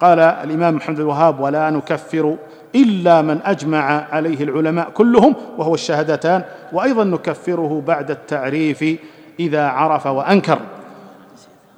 [0.02, 2.36] قال الإمام محمد الوهاب ولا نكفر
[2.76, 6.44] إلا من أجمع عليه العلماء كلهم وهو الشهادتان
[6.74, 9.00] وأيضا نكفره بعد التعريف
[9.40, 10.60] إذا عرف وأنكر.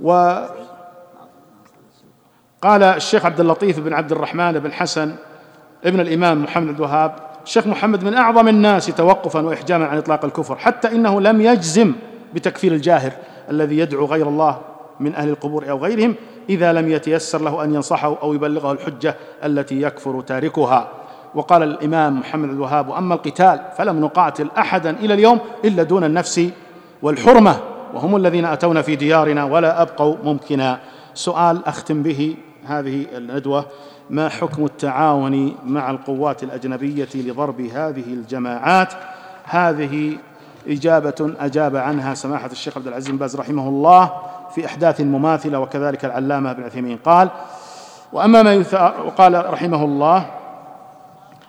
[0.03, 0.37] و
[2.61, 5.15] قال الشيخ عبد اللطيف بن عبد الرحمن بن حسن
[5.85, 10.87] ابن الإمام محمد الوهاب الشيخ محمد من أعظم الناس توقفا واحجاما عن إطلاق الكفر حتى
[10.87, 11.93] إنه لم يجزم
[12.33, 13.11] بتكفير الجاهر
[13.49, 14.59] الذي يدعو غير الله
[14.99, 16.15] من أهل القبور أو غيرهم
[16.49, 20.87] إذا لم يتيسر له أن ينصحه أو يبلغه الحجة التي يكفر تاركها.
[21.35, 26.49] وقال الإمام محمد الوهاب واما القتال فلم نقاتل احدا إلى اليوم إلا دون النفس
[27.01, 27.59] والحرمة
[27.93, 30.79] وهم الذين أتونا في ديارنا ولا أبقوا ممكنا.
[31.13, 32.35] سؤال أختم به
[32.67, 33.65] هذه الندوة
[34.09, 38.93] ما حكم التعاون مع القوات الأجنبية لضرب هذه الجماعات؟
[39.43, 40.17] هذه
[40.67, 44.11] إجابة أجاب عنها سماحة الشيخ عبد العزيز بن باز رحمه الله
[44.55, 46.97] في أحداث مماثلة وكذلك العلامة بن عثيمين.
[46.97, 47.29] قال
[48.13, 48.65] وأما ما
[49.05, 50.25] وقال رحمه الله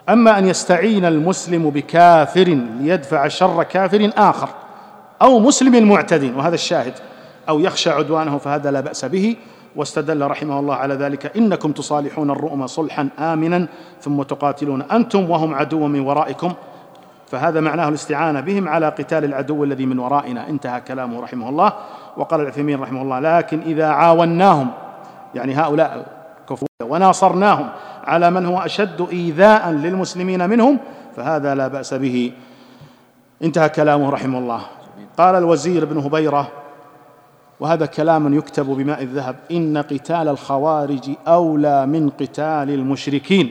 [0.08, 4.48] أما أن يستعين المسلم بكافر ليدفع شر كافر آخر
[5.22, 6.94] أو مسلم معتد وهذا الشاهد
[7.48, 9.36] أو يخشى عدوانه فهذا لا بأس به.
[9.76, 11.36] واستدل رحمه الله على ذلك.
[11.36, 13.66] إنكم تصالحون الرؤم صلحا آمنا
[14.00, 16.52] ثم تقاتلون أنتم وهم عدو من ورائكم.
[17.26, 20.48] فهذا معناه الاستعانة بهم على قتال العدو الذي من ورائنا.
[20.48, 21.72] انتهى كلامه رحمه الله.
[22.16, 24.68] وقال العثيمين رحمه الله لكن إذا عاوناهم
[25.34, 26.06] يعني هؤلاء
[26.50, 27.68] كفور وناصرناهم
[28.04, 30.78] على من هو أشد إيذاء للمسلمين منهم
[31.16, 32.32] فهذا لا بأس به.
[33.42, 34.60] انتهى كلامه رحمه الله.
[35.18, 36.48] قال الوزير بن هبيرة
[37.60, 39.36] وهذا كلام يكتب بماء الذهب.
[39.50, 43.50] إن قتال الخوارج أولى من قتال المشركين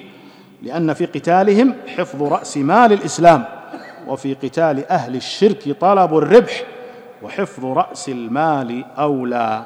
[0.64, 3.46] لأن في قتالهم حفظ رأس مال الإسلام
[4.08, 6.64] وفي قتال أهل الشرك طلب الربح
[7.24, 9.66] وحفظ رأس المال أولى.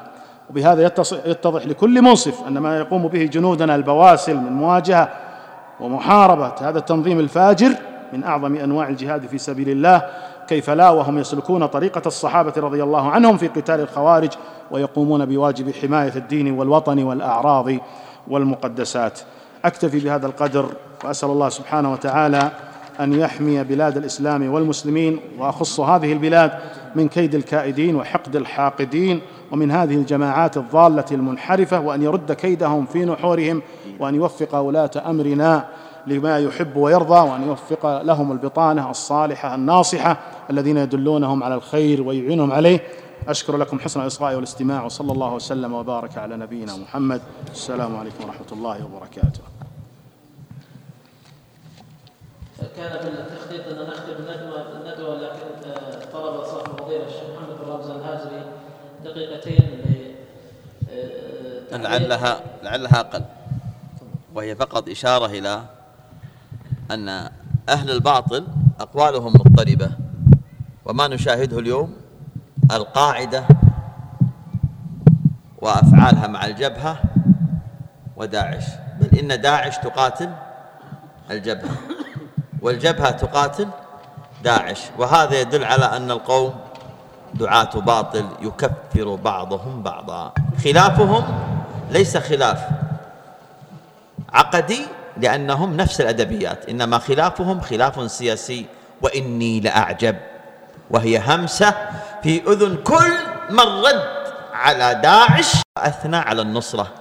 [0.50, 0.92] وبهذا
[1.26, 5.08] يتضح لكل منصف أن ما يقوم به جنودنا البواسل من مواجهة
[5.80, 7.72] ومحاربة هذا التنظيم الفاجر
[8.12, 10.02] من أعظم أنواع الجهاد في سبيل الله.
[10.52, 14.30] كيف لا وهم يسلكون طريقة الصحابة رضي الله عنهم في قتال الخوارج
[14.70, 17.66] ويقومون بواجب حماية الدين والوطن والأعراض
[18.28, 19.20] والمقدسات.
[19.64, 20.66] أكتفي بهذا القدر
[21.04, 22.50] وأسأل الله سبحانه وتعالى
[23.00, 26.52] أن يحمي بلاد الإسلام والمسلمين وأخص هذه البلاد
[26.94, 29.20] من كيد الكائدين وحقد الحاقدين
[29.52, 33.62] ومن هذه الجماعات الضالة المنحرفة وأن يرد كيدهم في نحورهم
[34.00, 35.64] وأن يوفق ولاة أمرنا.
[36.06, 40.18] لما يحب ويرضى وأن يوفق لهم البطانة الصالحة الناصحة
[40.50, 42.80] الذين يدلونهم على الخير ويعينهم عليه.
[43.28, 47.20] أشكر لكم حسن الإصغاء والاستماع وصلى الله وسلم وبارك على نبينا محمد.
[47.50, 49.40] السلام عليكم ورحمة الله وبركاته.
[52.76, 55.46] كان في التخطيط أن نختم الندوة الندوة لكن
[56.12, 58.42] طلب صاحب الفضيله الشيخ محمد بن رمزان الهاجري
[59.04, 59.82] دقيقتين
[61.72, 63.22] لعلها لعلها أقل
[64.34, 65.62] وهي فقط إشارة إلى
[66.90, 67.08] أن
[67.68, 68.46] أهل الباطل
[68.80, 69.90] أقوالهم مضطربة.
[70.84, 71.96] وما نشاهده اليوم
[72.72, 73.44] القاعدة
[75.62, 76.98] وأفعالها مع الجبهة
[78.16, 78.64] وداعش.
[79.00, 80.30] بل إن داعش تقاتل
[81.30, 81.76] الجبهة
[82.62, 83.68] والجبهة تقاتل
[84.44, 84.80] داعش.
[84.98, 86.54] وهذا يدل على أن القوم
[87.34, 90.32] دعاة باطل يكفر بعضهم بعضا.
[90.64, 91.24] خلافهم
[91.90, 92.68] ليس خلاف
[94.32, 94.86] عقدي
[95.16, 98.66] لأنهم نفس الأدبيات إنما خلافهم خلاف سياسي
[99.02, 100.16] وإني لأعجب.
[100.90, 101.74] وهي همسة
[102.22, 103.12] في أذن كل
[103.50, 104.02] من رد
[104.52, 105.52] على داعش.
[105.78, 106.92] أثنى على النصرة.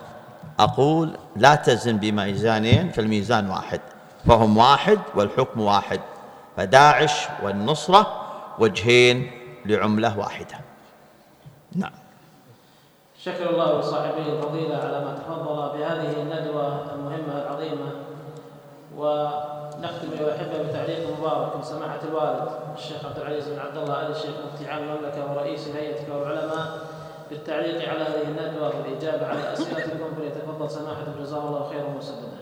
[0.60, 3.82] أقول لا تزن بميزانين فالميزان واحد
[4.28, 6.00] فهم واحد والحكم واحد
[6.58, 8.22] فداعش والنصرة
[8.60, 9.32] وجهين
[9.66, 10.60] لعملة واحدة.
[11.76, 12.01] نعم.
[13.26, 17.92] شكر الله لصاحبه الفضيلة على ما تفضل بهذه الندوة المهمة العظيمة.
[18.98, 24.12] ونختم أيها الأحبة بتعليق مبارك من سماحة الوالد الشيخ عبد العزيز بن عبد الله آل
[24.12, 26.68] الشيخ مفتي عام المملكة ورئيس هيئتك والعلماء
[27.30, 30.16] بالتعليق على هذه الندوة والإجابة على أسئلتكم.
[30.18, 32.41] فليتفضل سماحة جزاه الله خيرا وسددا.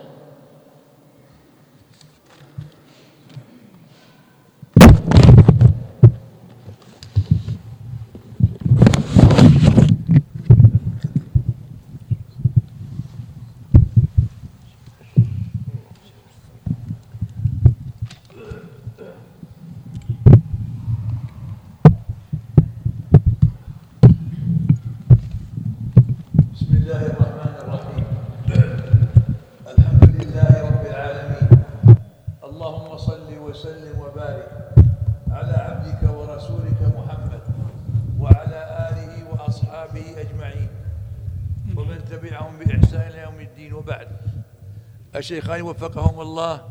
[45.16, 46.68] الشيخان وفقهم الله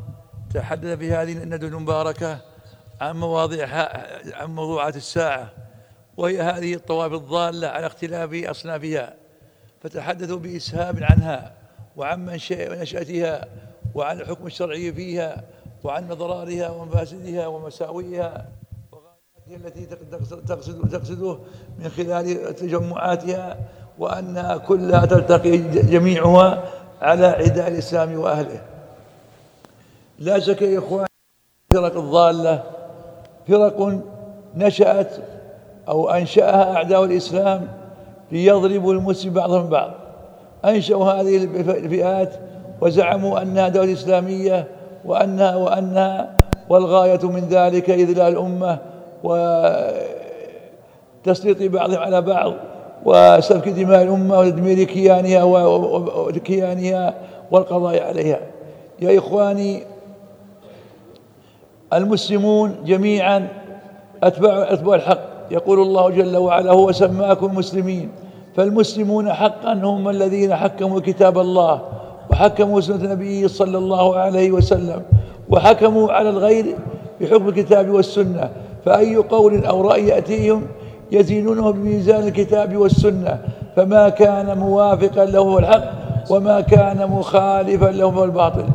[0.54, 2.42] تحدث في هذه الندوة المباركة
[3.02, 3.68] عن مواضيع
[4.34, 5.50] عن موضوعات الساعة
[6.18, 9.14] وهي هذه الطوائف الضالة على اختلاف أصنافها
[9.82, 11.54] فتحدثوا بإسهاب عنها
[11.96, 13.46] وعن نشأتها
[13.96, 15.44] وعن الحكم الشرعي فيها
[15.84, 18.46] وعن أضرارها ومفاسدها ومساوئها
[19.56, 19.86] التي
[20.48, 21.38] تقصد تقصده
[21.80, 23.58] من خلال تجمعاتها
[24.00, 26.64] وأنها كلها تلتقي جميعها
[27.02, 28.62] على عداء الإسلام وأهله.
[30.20, 31.08] لا شك يا إخوان
[31.74, 32.64] فرق الضالة
[33.48, 34.02] فرق
[34.56, 35.16] نشأت
[35.88, 37.68] أو أنشأها أعداء الإسلام
[38.32, 39.92] ليضربوا المسلم بعضهم بعض.
[40.66, 41.44] أنشأوا هذه
[41.78, 42.34] الفئات
[42.82, 44.68] وزعموا أنها دولة إسلامية
[45.06, 46.38] وأنها وأنها
[46.70, 48.78] والغاية من ذلك إذلال الأمة
[51.24, 52.54] وتسليط بعضهم على بعض
[53.06, 57.14] وسفك دماء الأمة وتدمير كيانها وكيانها
[57.52, 58.40] والقضاء عليها.
[59.00, 59.84] يا إخواني
[61.94, 63.48] المسلمون جميعا
[64.24, 65.20] أتباع أتباع الحق.
[65.52, 68.12] يقول الله جل وعلا هو سماكم مسلمين.
[68.56, 71.82] فالمسلمون حقا هم الذين حكموا كتاب الله.
[72.30, 75.02] وحكموا سنة نبيه صلى الله عليه وسلم
[75.50, 76.66] وحكموا على الغير
[77.22, 78.50] بحكم الكتاب والسنة
[78.86, 80.62] فأي قول أو رأي يأتيهم
[81.12, 83.40] يزينونه بميزان الكتاب والسنة
[83.76, 85.84] فما كان موافقا له هو الحق
[86.30, 88.66] وما كان مخالفا له هو الباطل.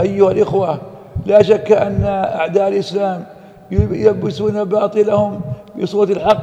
[0.00, 0.78] أيها الإخوة
[1.26, 3.24] لا شك أن أعداء الإسلام
[3.70, 5.40] يلبسون باطلهم
[5.82, 6.42] بصوت الحق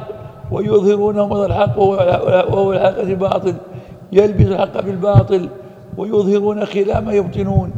[0.50, 3.54] ويظهرون مضى الحق وهو الحق باطل
[4.12, 5.48] يلبس الحق بالباطل
[5.98, 7.70] ويظهرون خلاف ما يبطنون.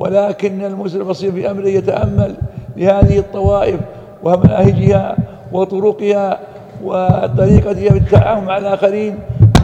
[0.00, 2.34] ولكن المسلم البصير في أمره يتأمل
[2.76, 3.80] بهذه الطوائف
[4.24, 5.16] ومناهجها
[5.52, 6.40] وطرقها
[6.84, 9.18] وطريقتها في التعامل مع الآخرين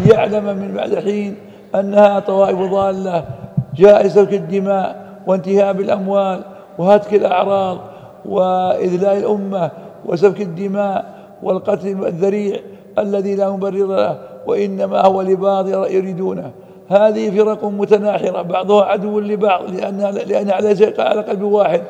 [0.06, 1.34] ليعلم من بعد حين
[1.74, 3.24] أنها طوائف ضالة
[3.76, 6.40] جاء سفك الدماء وانتهاب الأموال
[6.78, 7.78] وهتك الأعراض
[8.24, 9.70] وإذلاء الأمة
[10.06, 12.56] وسفك الدماء والقتل الذريع
[12.98, 16.50] الذي لا مبرر له وإنما هو لبعض يريدونه.
[16.88, 20.50] هذه فرق متناحرة بعضها عدو لبعض لأنها لأن
[20.98, 21.82] على قلب واحد.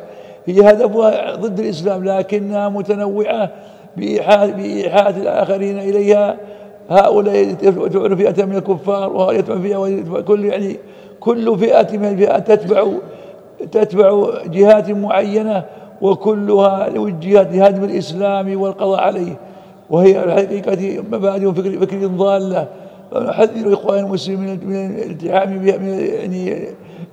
[0.47, 3.51] هي هدفها ضد الإسلام لكنها متنوعة
[3.97, 6.37] بإيحاء الآخرين إليها.
[6.91, 10.77] هؤلاء يدفعون فئة من الكفار ويدفع فئة كل يعني
[11.21, 12.87] كل فئة من الفئات تتبع
[13.73, 15.65] تتبع جهات معينة
[16.03, 19.37] وكلها وجهت لهدم الإسلام والقضاء عليه.
[19.91, 22.67] وهي الحقيقة مبادئ فكر, فكر ضالة.
[23.21, 26.69] نحذر إخوان المسلمين من الالتحام بها من يعني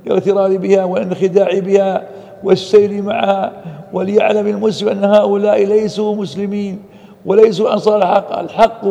[0.07, 2.07] الاغترار بها والانخداع بها
[2.43, 3.51] والسير معها.
[3.93, 6.79] وليعلم المسلم أن هؤلاء ليسوا مسلمين
[7.25, 8.39] وليسوا أنصار الحق.
[8.39, 8.85] الحق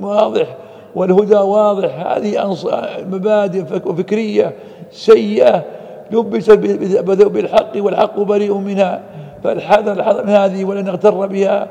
[0.00, 0.56] واضح
[0.94, 2.06] والهدى واضح.
[2.06, 2.56] هذه
[3.10, 4.54] مبادئ فكرية
[4.90, 5.64] سيئة
[6.10, 6.50] لبست
[7.24, 9.00] بالحق والحق بريء منها.
[9.44, 11.68] فالحذر الحذر من هذه ولا نغتر بها.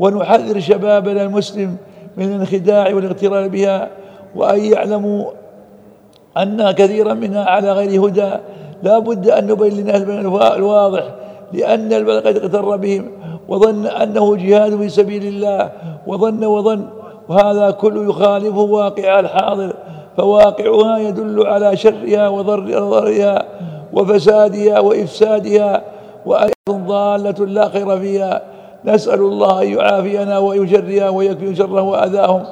[0.00, 1.76] ونحذر شبابنا المسلم
[2.16, 3.88] من الانخداع والاغترار بها.
[4.34, 5.24] وأن يعلموا
[6.36, 8.30] أن كثيرا منها على غير هدى.
[8.82, 10.02] لا بد أن نبين للناس
[10.56, 11.04] الواضح
[11.52, 13.10] لأن البلد قد اغتر بهم
[13.48, 15.70] وظن أنه جهاد في سبيل الله
[16.06, 16.86] وظن وظن
[17.28, 19.72] وهذا كله يخالف واقع الحاضر
[20.16, 23.44] فواقعها يدل على شرها وضرها
[23.92, 25.82] وفسادها وإفسادها
[26.26, 28.42] وأيضا ضالة لا خير فيها.
[28.84, 32.42] نسأل الله أن يعافينا ويجريها ويكفي شره وأذاهم.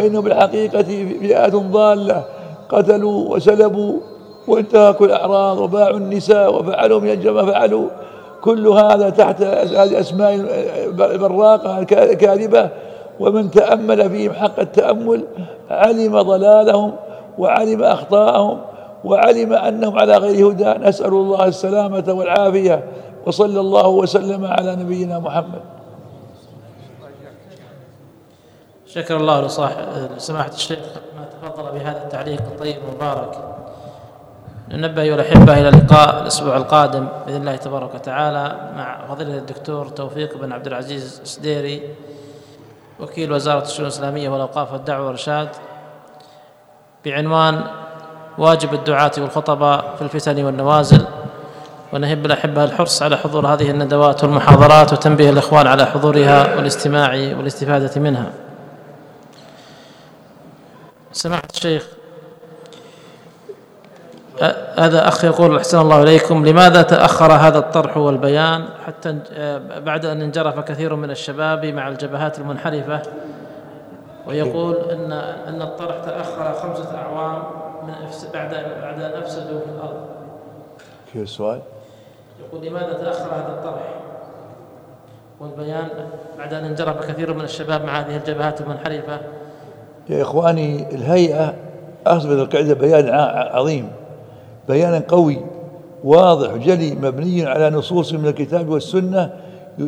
[0.00, 0.82] فإنه بالحقيقة
[1.20, 2.24] فئات ضالة
[2.68, 3.94] قتلوا وسلبوا
[4.48, 7.88] وانتهكوا الأعراض وباعوا النساء وفعلوا من الجمع فعلوا.
[8.42, 10.38] كل هذا تحت هذه أسماء
[11.16, 11.82] براقة
[12.14, 12.68] كاذبة
[13.20, 15.24] ومن تأمل فيهم حق التأمل
[15.70, 16.92] علم ضلالهم
[17.38, 18.58] وعلم أخطاءهم
[19.04, 20.88] وعلم أنهم على غير هدى.
[20.88, 22.84] نسأل الله السلامة والعافية.
[23.26, 25.77] وصلى الله وسلم على نبينا محمد.
[28.94, 29.40] شكر الله
[30.16, 30.78] لسماحة الشيخ
[31.18, 33.38] ما تفضل بهذا التعليق الطيب المبارك.
[34.68, 40.36] ننبه أيها الأحبة إلى اللقاء الأسبوع القادم بإذن الله تبارك وتعالى مع فضيلة الدكتور توفيق
[40.38, 41.82] بن عبد العزيز السديري
[43.00, 45.48] وكيل وزارة الشؤون الإسلامية والأوقاف والدعوة والإرشاد
[47.04, 47.64] بعنوان
[48.38, 51.04] واجب الدعاة والخطباء في الفتن والنوازل.
[51.92, 58.30] ونهب الأحبة الحرص على حضور هذه الندوات والمحاضرات وتنبيه الإخوان على حضورها والاستماع والاستفادة منها.
[61.18, 61.88] سماحة الشيخ
[64.78, 66.46] هذا أخ يقول أحسن الله إليكم.
[66.46, 69.18] لماذا تأخر هذا الطرح والبيان حتى
[69.76, 73.02] بعد أن انجرف كثير من الشباب مع الجبهات المنحرفة؟
[74.26, 75.12] ويقول أن
[75.48, 77.42] أن الطرح تأخر خمسة أعوام
[77.82, 77.94] من
[78.34, 78.50] بعد
[78.82, 80.06] بعد أن أفسدوا في الأرض.
[81.12, 81.60] كيف السؤال؟
[82.40, 83.94] يقول لماذا تأخر هذا الطرح
[85.40, 85.88] والبيان
[86.38, 89.20] بعد أن انجرف كثير من الشباب مع هذه الجبهات المنحرفة؟
[90.10, 91.54] يا إخواني الهيئة
[92.06, 93.08] أصبحت القاعدة بيان
[93.52, 93.88] عظيم
[94.68, 95.38] بيانا قوي
[96.04, 99.30] واضح جلي مبني على نصوص من الكتاب والسنة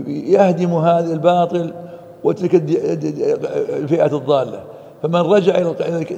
[0.09, 1.73] يهدم هذا الباطل
[2.25, 2.55] وتلك
[3.75, 4.61] الفئة الضالة.
[5.03, 5.75] فمن رجع إلى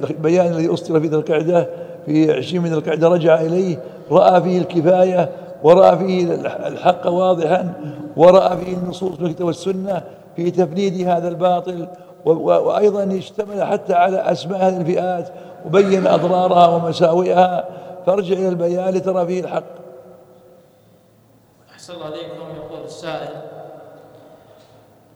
[0.09, 1.69] البيان الذي أسطر في ذي القعدة
[2.05, 3.77] في عشرين من القعدة رجع إليه
[4.11, 5.29] رأى فيه الكفاية
[5.63, 6.33] ورأى فيه
[6.67, 7.73] الحق واضحا
[8.17, 10.01] ورأى فيه النصوص من الكتاب والسنة
[10.35, 11.87] في تفنيد هذا الباطل
[12.25, 15.33] وأيضا اشتمل حتى على أسماء هذه الفئات
[15.65, 17.69] وبين أضرارها ومساوئها.
[18.05, 19.63] فارجع إلى البيان لترى فيه الحق.
[21.71, 23.41] أحسن الله عليكم يقول السائل.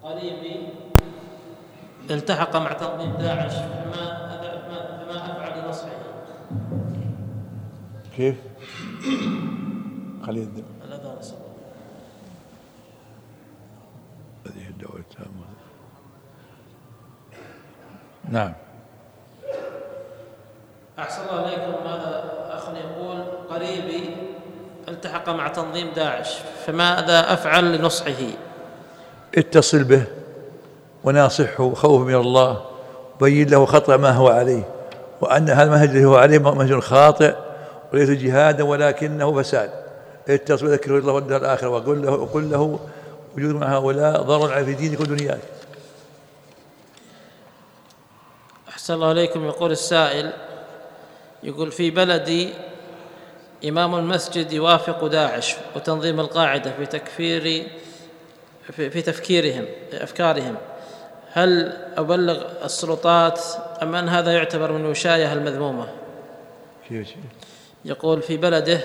[0.04, 0.68] قريبي
[2.12, 4.28] التحق مع تنظيم داعش فما
[5.00, 5.90] فما أفعل لنصحه.
[8.18, 8.36] كيف؟
[10.26, 11.18] خليه الدم الأذان
[14.46, 15.46] هذه الدعوة التامة
[18.30, 18.54] نعم.
[21.00, 24.16] أحسن الله عليكم هذا أخ يقول قريبي
[24.88, 28.28] التحق مع تنظيم داعش فماذا أفعل لنصحه؟
[29.38, 30.04] اتصل به
[31.04, 32.62] وناصحه خوف من الله
[33.22, 34.64] بين له خطأ ما هو عليه
[35.22, 37.36] وأن هذا المنهج الذي هو عليه منهج خاطئ
[37.94, 39.70] وليس جهادا ولكنه فساد.
[40.30, 42.80] اتصل وذكره الله والدار الآخرة وقل له وقل له
[43.38, 45.40] وجود مع هؤلاء ضرر على في دينك ودنياك.
[48.88, 50.32] أحسن الله عليكم يقول السائل
[51.44, 52.50] يقول في بلدي
[53.68, 57.68] إمام المسجد يوافق داعش وتنظيم القاعدة في تكفير
[58.72, 60.56] في, في تفكيرهم أفكارهم.
[61.34, 63.42] هل أبلغ السلطات
[63.82, 65.88] أم أن هذا يعتبر من الوشاية المذمومة؟
[67.86, 68.80] يقول في بلده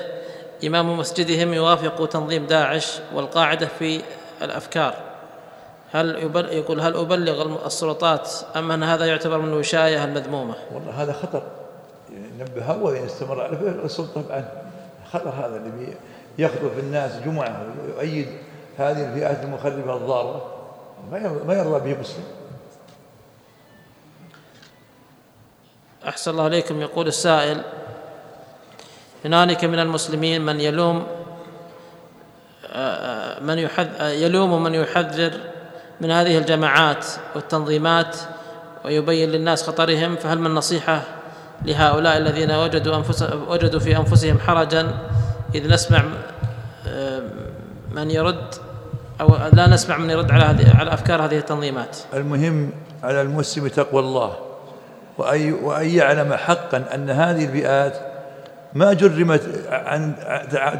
[0.67, 4.03] إمام مسجدهم يوافق تنظيم داعش والقاعدة في
[4.43, 5.12] الأفكار.
[5.93, 6.17] هل
[6.53, 11.43] يقول هل أبلغ السلطات أم أن هذا يعتبر من الوشاية المذمومة؟ والله هذا خطر.
[12.39, 14.49] نبهه وإن استمر على فعل السلطة طبعا
[15.13, 15.95] خطر هذا اللي
[16.39, 18.29] يخطف الناس جمعة ويؤيد
[18.79, 20.55] هذه الفئات المخربة الضارة.
[21.47, 22.25] ما يرضى به مسلم.
[26.09, 26.81] أحسن الله عليكم.
[26.81, 27.63] يقول السائل
[29.25, 31.07] هنالك من المسلمين من يلوم
[33.41, 33.69] من
[34.01, 35.52] يلوم من يحذر
[36.01, 38.17] من هذه الجماعات والتنظيمات
[38.85, 41.03] ويبين للناس خطرهم فهل من نصيحة
[41.65, 44.99] لهؤلاء الذين وجدوا أنفسهم وجدوا في أنفسهم حرجا
[45.55, 46.05] إذ نسمع
[47.93, 48.55] من يرد
[49.21, 52.71] أو لا نسمع من يرد على هذه على أفكار هذه التنظيمات؟ المهم
[53.03, 54.33] على المسلم تقوى الله
[55.19, 58.13] وأن وأن يعلم حقا أن هذه الفئات
[58.75, 60.15] ما جرمت عن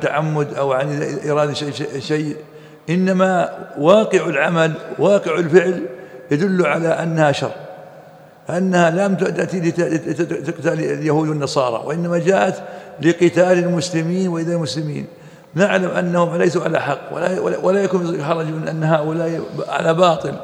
[0.03, 2.37] تعمد أو عن شيء, شيء
[2.91, 5.83] إنما واقع العمل واقع الفعل
[6.31, 7.53] يدل على أنها شر
[8.51, 12.63] أنها لم تأتي لتقتل اليهود والنصارى وإنما جاءت
[13.03, 15.07] لقتال المسلمين وإذا المسلمين.
[15.55, 20.35] نعلم أنهم ليسوا على حق ولا, ولا يكون حرج من أن هؤلاء على باطل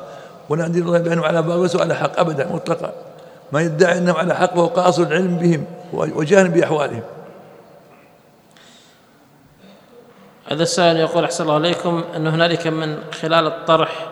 [0.49, 2.93] ونادي الله بأنهم على باطل وليسوا على حق أبدا مطلقا.
[3.53, 7.03] ما يدعي أنهم على حق وهو قاصر العلم بهم وجاهل بأحوالهم.
[10.51, 14.07] هذا السائل يقول أحسن الله عليكم أن هنالك من خلال الطرح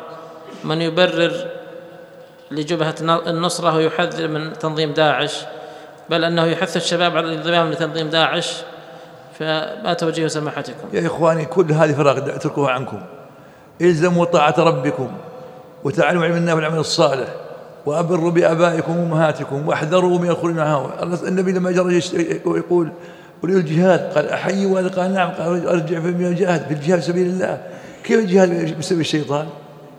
[0.64, 1.32] من يبرر
[2.50, 5.44] لجبهة النصرة ويحذر من تنظيم داعش
[6.10, 8.52] بل أنه يحث الشباب على الانضمام لتنظيم داعش
[9.38, 13.00] فما توجيه سماحتكم؟ يا إخواني كل هذه فراغ اتركوها عنكم.
[13.80, 15.12] إلزموا طاعة ربكم
[15.84, 17.28] وتعلموا علم الله والعمل الصالح
[17.86, 20.90] وأبروا بآبائكم وأمهاتكم وأحذروا من معهم
[21.28, 22.00] النبي لما جرى
[22.46, 22.92] يقول
[23.42, 25.30] ولي الجهاد؟ قال أحيي وهذا قال نعم.
[25.30, 27.62] قال أرجع في الجهاد في الجهاد سبيل الله.
[28.04, 29.48] كيف الجهاد بسبب الشيطان؟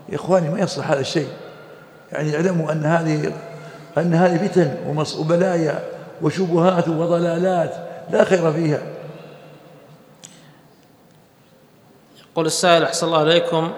[0.08, 1.28] يا إخواني ما يصلح هذا الشيء.
[2.12, 3.32] يعني اعلموا أن هذه
[3.98, 4.74] أن هذه فتن
[5.18, 5.84] وبلايا
[6.22, 7.74] وشبهات وضلالات
[8.10, 8.80] لا خير فيها.
[12.32, 13.72] يقول السائل أحسن الله عليكم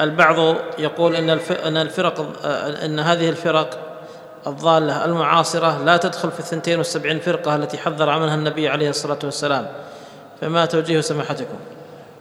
[0.00, 2.42] البعض يقول إن الفرق
[2.84, 3.87] إن هذه الفرق
[4.46, 9.66] الضالة المعاصرة لا تدخل في الثنتين والسبعين فرقة التي حذر عنها النبي عليه الصلاة والسلام.
[10.40, 11.56] فما توجيه سماحتكم؟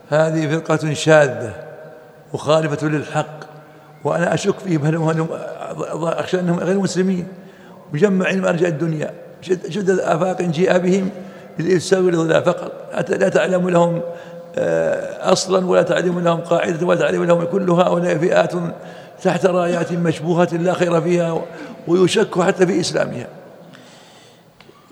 [0.10, 1.54] هذه فرقة شاذة
[2.34, 3.40] مخالفه للحق
[4.04, 5.28] وأنا أشك فيهم هل هم
[6.04, 7.28] أخشى أنهم غير مسلمين؟
[7.94, 9.14] مجمعين أرجاء الدنيا.
[9.42, 11.10] شدد افاق جيء بهم
[11.60, 14.02] للافساد والضلال فقط لا تعلم لهم
[14.58, 18.54] آه، أصلا ولا تعلم لهم قاعدة ولا تعلم لهم كل هؤلاء فئات
[19.24, 21.42] تحت رايات مشبوهة لا خير فيها
[21.88, 23.28] ويشك حتى في إسلامها.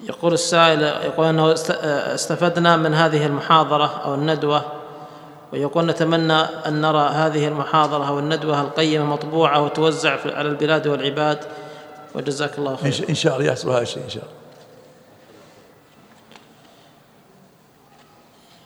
[0.03, 1.53] يقول السائل يقول أنه
[2.13, 4.65] استفدنا من هذه المحاضرة أو الندوة
[5.53, 11.39] ويقول نتمنى أن نرى هذه المحاضرة أو الندوة القيمة مطبوعة وتوزع على البلاد والعباد.
[12.15, 13.05] وجزاك الله خير.
[13.09, 14.35] إن شاء الله يحصل هذا الشيء إن شاء الله.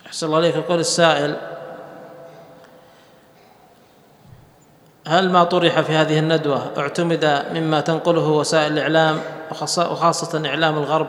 [0.08, 1.38] أحسن الله عليك يقول السائل
[5.10, 9.22] هل ما طرح في هذه الندوة اعتمد مما تنقله وسائل الإعلام
[9.52, 11.08] وخاصة إعلام الغرب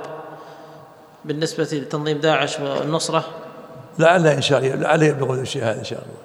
[1.24, 3.24] بالنسبة لتنظيم داعش والنصرة؟
[3.98, 6.20] لعل إن شاء الله لعل يبلغ الشيء هذا إن شاء الله.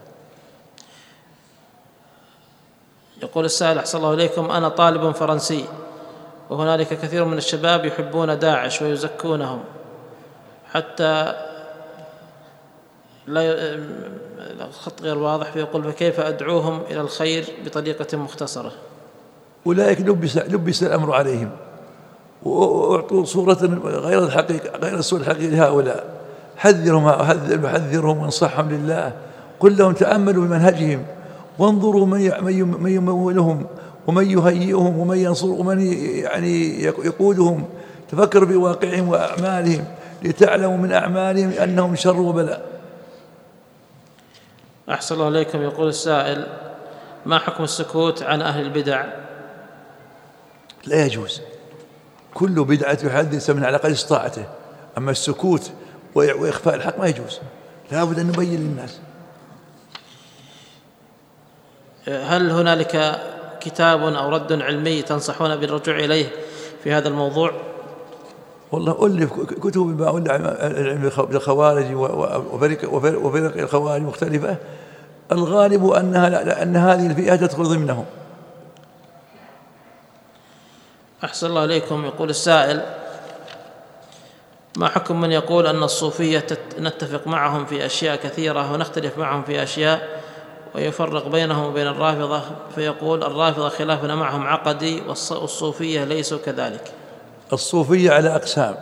[3.23, 5.65] يقول السائل أحسن الله إليكم أنا طالب فرنسي
[6.49, 9.63] وهنالك كثير من الشباب يحبون داعش ويزكونهم
[10.73, 11.33] حتى
[13.27, 13.79] لا
[14.39, 18.71] الخط غير واضح فيقول فكيف أدعوهم إلى الخير بطريقة مختصرة؟
[19.67, 21.49] أولئك لبس, لبس الأمر عليهم
[22.43, 26.15] وأعطوا صورة غير الحقيقة غير الصورة الحقيقية لهؤلاء.
[26.57, 27.09] حذرهم
[27.67, 29.13] حذرهم وانصحهم لله.
[29.59, 31.05] قل لهم تأملوا بمنهجهم
[31.59, 33.65] وانظروا من يمولهم
[34.07, 35.81] ومن يهيئهم ومن ينصر ومن
[36.23, 37.63] يعني يقودهم.
[38.11, 39.85] تفكروا بواقعهم وأعمالهم
[40.23, 42.74] لتعلموا من أعمالهم أنهم شر وبلاء.
[44.89, 45.61] أحسن الله إليكم.
[45.61, 46.47] يقول السائل
[47.25, 49.05] ما حكم السكوت عن أهل البدع؟
[50.85, 51.41] لا يجوز.
[52.33, 54.45] كل بدعة يحدث من على قدر استطاعته
[54.97, 55.71] أما السكوت
[56.15, 57.39] وإخفاء الحق ما يجوز.
[57.91, 58.99] لابد أن نبين للناس.
[62.07, 63.21] هل هنالك
[63.59, 66.27] كتاب أو رد علمي تنصحون بالرجوع إليه
[66.83, 67.51] في هذا الموضوع؟
[68.71, 74.57] والله ألف كتب ما ألف العلم الخوارج وفرق, وفرق الخوارج مختلفة.
[75.31, 78.05] الغالب أنها أن هذه الفئة تدخل ضمنهم
[81.23, 82.05] أحسن الله إليكم.
[82.05, 82.81] يقول السائل
[84.77, 86.45] ما حكم من يقول أن الصوفية
[86.79, 90.21] نتفق معهم في أشياء كثيرة ونختلف معهم في أشياء
[90.75, 92.41] ويفرق بينهم وبين الرافضة؟
[92.75, 96.91] فيقول الرافضة خلافنا معهم عقدي والصوفية ليسوا كذلك.
[97.53, 98.75] الصوفية على أقسام.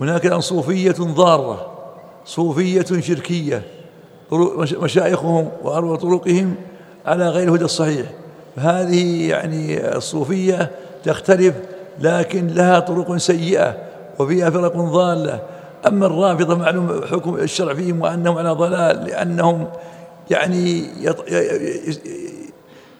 [0.00, 1.78] هناك صوفية ضارة
[2.24, 3.79] صوفية شركية.
[4.82, 6.54] مشايخهم وأروى طرقهم
[7.06, 8.06] على غير الهدى الصحيح.
[8.56, 10.70] هذه يعني الصوفية
[11.04, 11.54] تختلف
[12.00, 13.76] لكن لها طرق سيئة
[14.18, 15.40] وفيها فرق ضالة.
[15.86, 19.66] أما الرافضة معلوم حكم الشرع فيهم وأنهم على ضلال لأنهم
[20.30, 20.84] يعني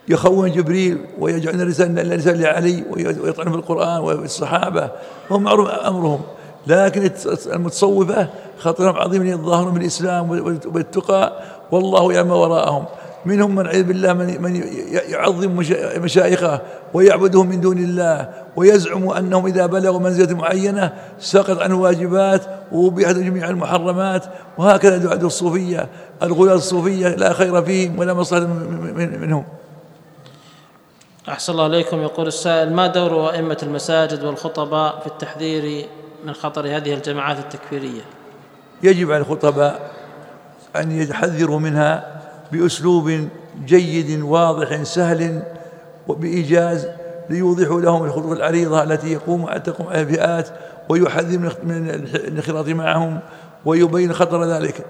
[0.08, 4.90] يخون جبريل ويجعلون الرسالة لعلي ويطعنون في القرآن والصحابة.
[5.30, 6.20] وهم معروف أمرهم.
[6.66, 7.10] لكن
[7.46, 8.28] المتصوفة
[8.58, 10.30] خطرهم عظيم يتظاهرون بالإسلام
[10.74, 11.32] والتقى.
[11.70, 12.84] والله يعلم وراءهم.
[13.26, 14.62] منهم من عيذ بالله من, من
[15.08, 15.50] يعظم
[15.96, 16.60] مشايخه
[16.94, 22.42] ويعبدهم من دون الله ويزعم أنهم إذا بلغوا منزلة معينة سقط عنه واجبات
[22.72, 24.24] وابيحت جميع المحرمات.
[24.58, 25.88] وهكذا دعاة الصوفية
[26.22, 28.46] الغلاة الصوفية لا خير فيهم ولا مصلحة
[29.20, 29.44] منهم.
[31.28, 35.86] أحسن الله إليكم يقول السائل ما دور أئمة المساجد والخطباء في التحذير
[36.24, 38.02] من خطر هذه الجماعات التكفيرية.
[38.82, 39.90] يجب على الخطباء
[40.76, 42.20] أن يحذروا منها
[42.52, 43.28] بأسلوب
[43.64, 45.42] جيد واضح سهل
[46.08, 46.88] وبإيجاز
[47.30, 50.48] ليوضحوا لهم الخطوط العريضة التي يقوم تقوم الفئات
[50.88, 53.20] ويحذر من الانخراط معهم
[53.64, 54.86] ويبين خطر ذلك.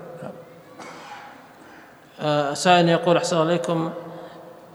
[2.21, 3.91] آه، سائل يقول أحسن إليكم.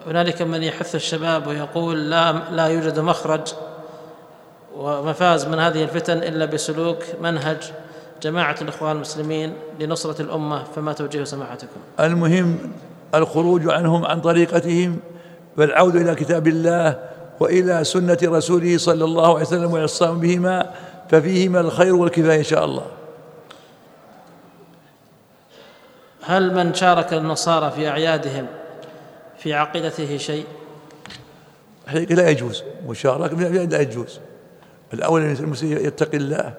[0.07, 3.53] هنالك من يحث الشباب ويقول لا لا يوجد مخرج
[4.77, 7.57] ومفاز من هذه الفتن إلا بسلوك منهج
[8.21, 12.57] جماعة الإخوان المسلمين لنصرة الأمة فما توجيه سماحتكم؟ المهم
[13.15, 14.99] الخروج عنهم عن طريقتهم
[15.57, 16.99] والعوده إلى كتاب الله
[17.39, 20.71] وإلى سنة رسوله صلى الله عليه وسلم والاعتصام بهما
[21.09, 22.85] ففيهما الخير والكفاية إن شاء الله.
[26.21, 28.47] هل من شارك النصارى في أعيادهم
[29.37, 30.45] في عقيدته شيء
[31.87, 34.19] حقيقة لا يجوز مشاركة لا يجوز
[34.93, 36.53] الأول أن المسلم يتقي الله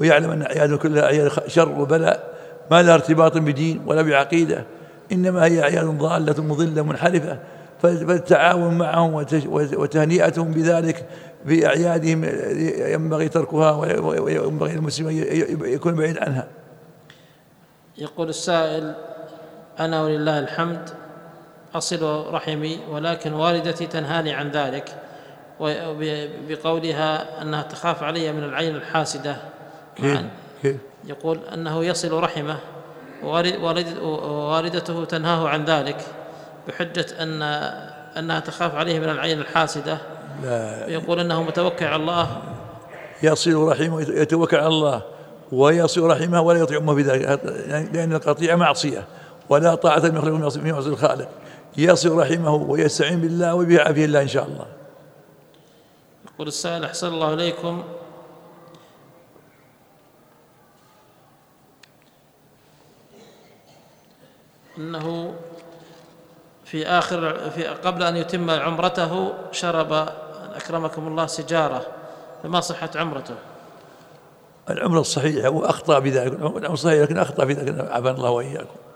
[0.00, 2.30] ويعلم أن أعياده كلها أعياد شر وبلاء
[2.70, 4.64] ما لها ارتباط بدين ولا بعقيدة
[5.12, 7.38] إنما هي أعياد ضالة مضلة منحرفة
[7.82, 9.14] فالتعاون معهم
[9.54, 11.06] وتهنئتهم بذلك
[11.44, 12.24] بأعيادهم
[12.92, 13.70] ينبغي تركها
[14.00, 15.10] وينبغي المسلم
[15.64, 16.46] يكون بعيد عنها.
[17.98, 18.94] يقول السائل
[19.80, 20.90] أنا ولله الحمد
[21.74, 24.99] أصل رحمي ولكن والدتي تنهاني عن ذلك.
[26.48, 29.36] بقولها أنها تخاف علي من العين الحاسدة؟
[29.96, 32.56] كيف؟ يقول أنه يصل رحمه
[34.02, 35.96] ووالدته تنهاه عن ذلك
[36.68, 37.42] بحجة أن
[38.16, 39.98] أنها تخاف عليه من العين الحاسدة.
[40.42, 40.86] لا.
[40.88, 42.42] يقول أنه متوكل على الله.
[43.22, 45.02] يصل رحمه يتوكل على الله
[45.52, 47.40] ويصل رحمه ولا يطيع أمه بذلك
[47.92, 49.04] لأن القطيعه معصية
[49.48, 51.28] ولا طاعة لمخلوق في معصيه الخالق.
[51.76, 54.66] يصل رحمه ويستعين بالله وبيعافيه الله إن شاء الله.
[56.40, 57.84] يقول السائل أحسن الله إليكم.
[64.78, 65.34] أنه
[66.64, 69.92] في آخر في قبل أن يتم عمرته شرب
[70.54, 71.86] أكرمكم الله سجارة
[72.42, 73.34] فما صحة عمرته؟
[74.70, 78.89] العمرة الصحيحة وأخطأ بذلك العمرة الصحيحة لكن أخطأ في ذلك عافانا الله وإياكم.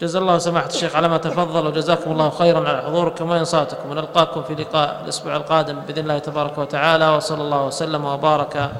[0.00, 3.90] جزا الله سماحة الشيخ على ما تفضل وجزاكم الله خيرا على حضوركم وإنصاتكم.
[3.90, 8.70] ونلقاكم في لقاء الأسبوع القادم بإذن الله تبارك وتعالى وصلى الله وسلم وبارك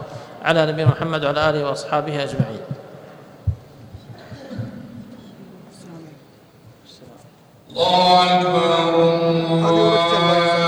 [0.44, 2.60] على نبينا محمد وعلى آله وأصحابه أجمعين.
[7.70, 10.64] الله أكبر.